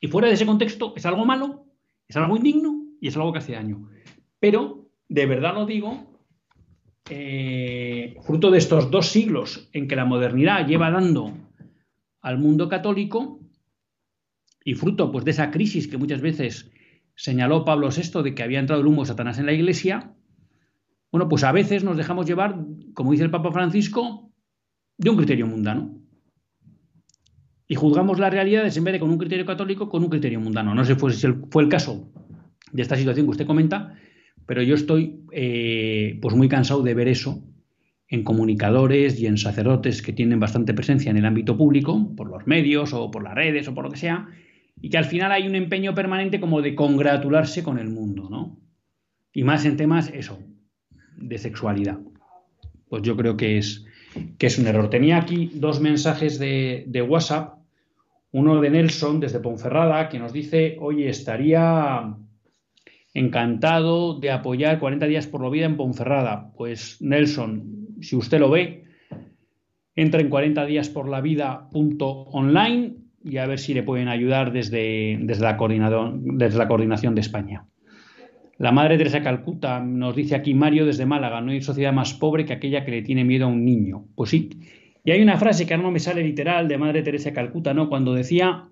[0.00, 1.66] Y fuera de ese contexto es algo malo,
[2.06, 3.88] es algo indigno y es algo que hace daño.
[4.38, 6.08] Pero, de verdad lo digo,
[7.10, 11.32] eh, fruto de estos dos siglos en que la modernidad lleva dando
[12.20, 13.40] al mundo católico
[14.64, 16.70] y fruto pues, de esa crisis que muchas veces
[17.14, 20.14] señaló Pablo VI de que había entrado el humo de Satanás en la iglesia,
[21.10, 22.58] bueno, pues a veces nos dejamos llevar,
[22.94, 24.30] como dice el Papa Francisco,
[24.98, 25.97] de un criterio mundano.
[27.68, 30.74] Y juzgamos las realidades en vez de con un criterio católico, con un criterio mundano.
[30.74, 32.10] No sé si fue el caso
[32.72, 33.94] de esta situación que usted comenta,
[34.46, 37.44] pero yo estoy eh, pues muy cansado de ver eso
[38.08, 42.46] en comunicadores y en sacerdotes que tienen bastante presencia en el ámbito público, por los
[42.46, 44.28] medios o por las redes o por lo que sea,
[44.80, 48.58] y que al final hay un empeño permanente como de congratularse con el mundo, ¿no?
[49.34, 50.38] Y más en temas, eso,
[51.18, 51.98] de sexualidad.
[52.88, 53.84] Pues yo creo que es,
[54.38, 54.88] que es un error.
[54.88, 57.57] Tenía aquí dos mensajes de, de WhatsApp,
[58.38, 62.14] uno de Nelson desde Ponferrada, que nos dice, oye, estaría
[63.14, 66.52] encantado de apoyar 40 días por la vida en Ponferrada.
[66.56, 68.84] Pues Nelson, si usted lo ve,
[69.96, 71.68] entra en 40 días por la vida
[73.24, 75.58] y a ver si le pueden ayudar desde, desde, la,
[76.14, 77.66] desde la coordinación de España.
[78.58, 82.44] La Madre Teresa Calcuta nos dice aquí Mario desde Málaga, no hay sociedad más pobre
[82.44, 84.06] que aquella que le tiene miedo a un niño.
[84.14, 84.50] Pues sí.
[85.08, 87.88] Y hay una frase que no me sale literal de Madre Teresa Calcuta, ¿no?
[87.88, 88.70] Cuando decía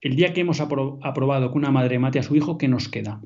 [0.00, 3.22] el día que hemos aprobado que una madre mate a su hijo, ¿qué nos queda?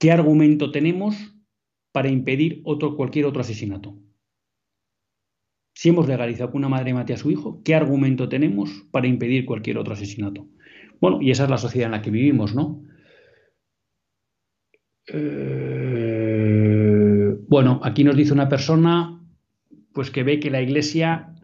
[0.00, 1.14] ¿Qué argumento tenemos
[1.92, 3.96] para impedir otro, cualquier otro asesinato?
[5.72, 9.46] Si hemos legalizado que una madre mate a su hijo, ¿qué argumento tenemos para impedir
[9.46, 10.48] cualquier otro asesinato?
[11.00, 12.82] Bueno, y esa es la sociedad en la que vivimos, ¿no?
[15.06, 15.69] Eh,
[17.50, 19.20] bueno, aquí nos dice una persona,
[19.92, 21.34] pues que ve que la Iglesia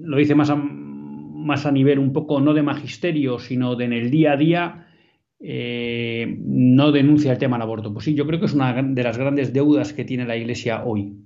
[0.00, 3.92] lo dice más a, más a nivel un poco no de magisterio, sino de en
[3.92, 4.86] el día a día,
[5.40, 7.92] eh, no denuncia el tema del aborto.
[7.92, 10.82] Pues sí, yo creo que es una de las grandes deudas que tiene la Iglesia
[10.86, 11.18] hoy.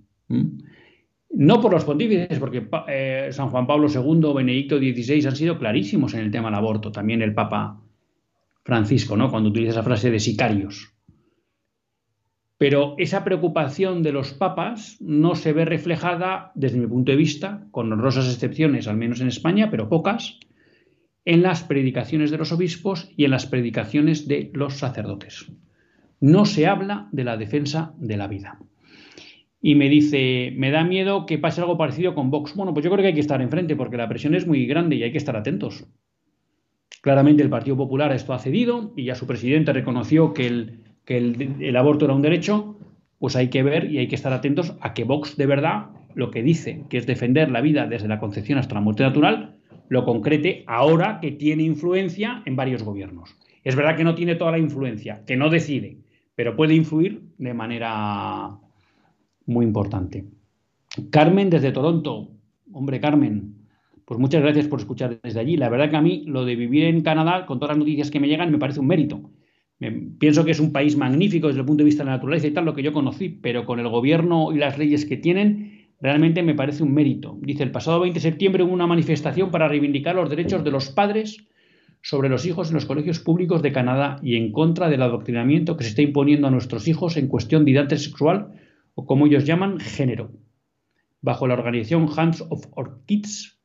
[1.30, 6.14] No por los pontífices, porque eh, San Juan Pablo II, Benedicto XVI han sido clarísimos
[6.14, 6.90] en el tema del aborto.
[6.90, 7.80] También el Papa
[8.64, 9.30] Francisco, ¿no?
[9.30, 10.97] Cuando utiliza esa frase de sicarios.
[12.58, 17.66] Pero esa preocupación de los papas no se ve reflejada, desde mi punto de vista,
[17.70, 20.40] con honrosas excepciones, al menos en España, pero pocas,
[21.24, 25.52] en las predicaciones de los obispos y en las predicaciones de los sacerdotes.
[26.20, 28.58] No se habla de la defensa de la vida.
[29.60, 32.54] Y me dice, me da miedo que pase algo parecido con Vox.
[32.54, 34.96] Bueno, pues yo creo que hay que estar enfrente porque la presión es muy grande
[34.96, 35.86] y hay que estar atentos.
[37.02, 41.16] Claramente el Partido Popular esto ha cedido y ya su presidente reconoció que el que
[41.16, 42.76] el, aborto era un derecho,
[43.18, 46.30] pues hay que ver y hay que estar atentos a que Vox de verdad lo
[46.30, 49.56] que dice, que es defender la vida desde la concepción hasta la muerte natural,
[49.88, 53.34] lo concrete ahora que tiene influencia en varios gobiernos.
[53.64, 55.96] Es verdad que no tiene toda la influencia, que no decide,
[56.34, 58.58] pero puede influir de manera
[59.46, 60.26] muy importante.
[61.10, 62.32] Carmen desde Toronto.
[62.70, 63.54] Hombre, Carmen,
[64.04, 65.56] pues muchas gracias por escuchar desde allí.
[65.56, 68.20] La verdad que a mí lo de vivir en Canadá, con todas las noticias que
[68.20, 69.30] me llegan, me parece un mérito
[70.18, 72.50] pienso que es un país magnífico desde el punto de vista de la naturaleza y
[72.50, 76.42] tal, lo que yo conocí, pero con el gobierno y las leyes que tienen, realmente
[76.42, 77.38] me parece un mérito.
[77.40, 80.90] Dice, el pasado 20 de septiembre hubo una manifestación para reivindicar los derechos de los
[80.90, 81.48] padres
[82.02, 85.84] sobre los hijos en los colegios públicos de Canadá y en contra del adoctrinamiento que
[85.84, 88.52] se está imponiendo a nuestros hijos en cuestión de identidad sexual
[88.94, 90.32] o como ellos llaman, género.
[91.20, 93.57] Bajo la organización Hands of Our Kids,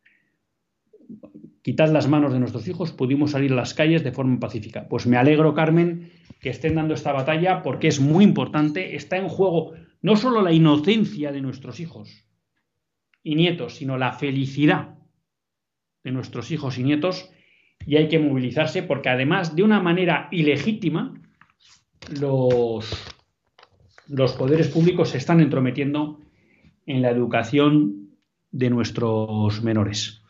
[1.64, 4.88] quitad las manos de nuestros hijos, pudimos salir a las calles de forma pacífica.
[4.88, 8.95] Pues me alegro, Carmen, que estén dando esta batalla porque es muy importante.
[8.95, 12.28] Está en juego no solo la inocencia de nuestros hijos
[13.24, 14.99] y nietos, sino la felicidad
[16.03, 17.32] de nuestros hijos y nietos
[17.86, 21.22] y hay que movilizarse porque además de una manera ilegítima
[22.20, 22.93] los,
[24.09, 26.20] los poderes públicos se están entrometiendo
[26.86, 28.09] en la educación
[28.51, 30.22] de nuestros menores.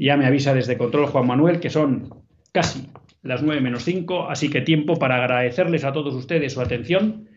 [0.00, 2.88] Ya me avisa desde control Juan Manuel que son casi
[3.22, 7.28] las 9 menos 5, así que tiempo para agradecerles a todos ustedes su atención,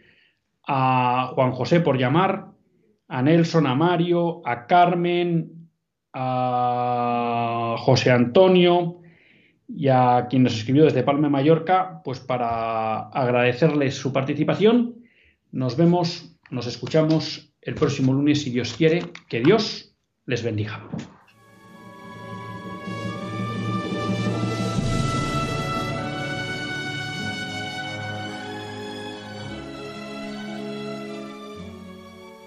[0.66, 2.52] a Juan José por llamar,
[3.10, 5.68] a Nelson, a Mario, a Carmen,
[6.14, 9.02] a José Antonio
[9.68, 15.04] y a quien nos escribió desde Palma Mallorca, pues para agradecerles su participación.
[15.52, 19.02] Nos vemos, nos escuchamos el próximo lunes si Dios quiere.
[19.28, 19.94] Que Dios
[20.26, 20.88] les bendiga.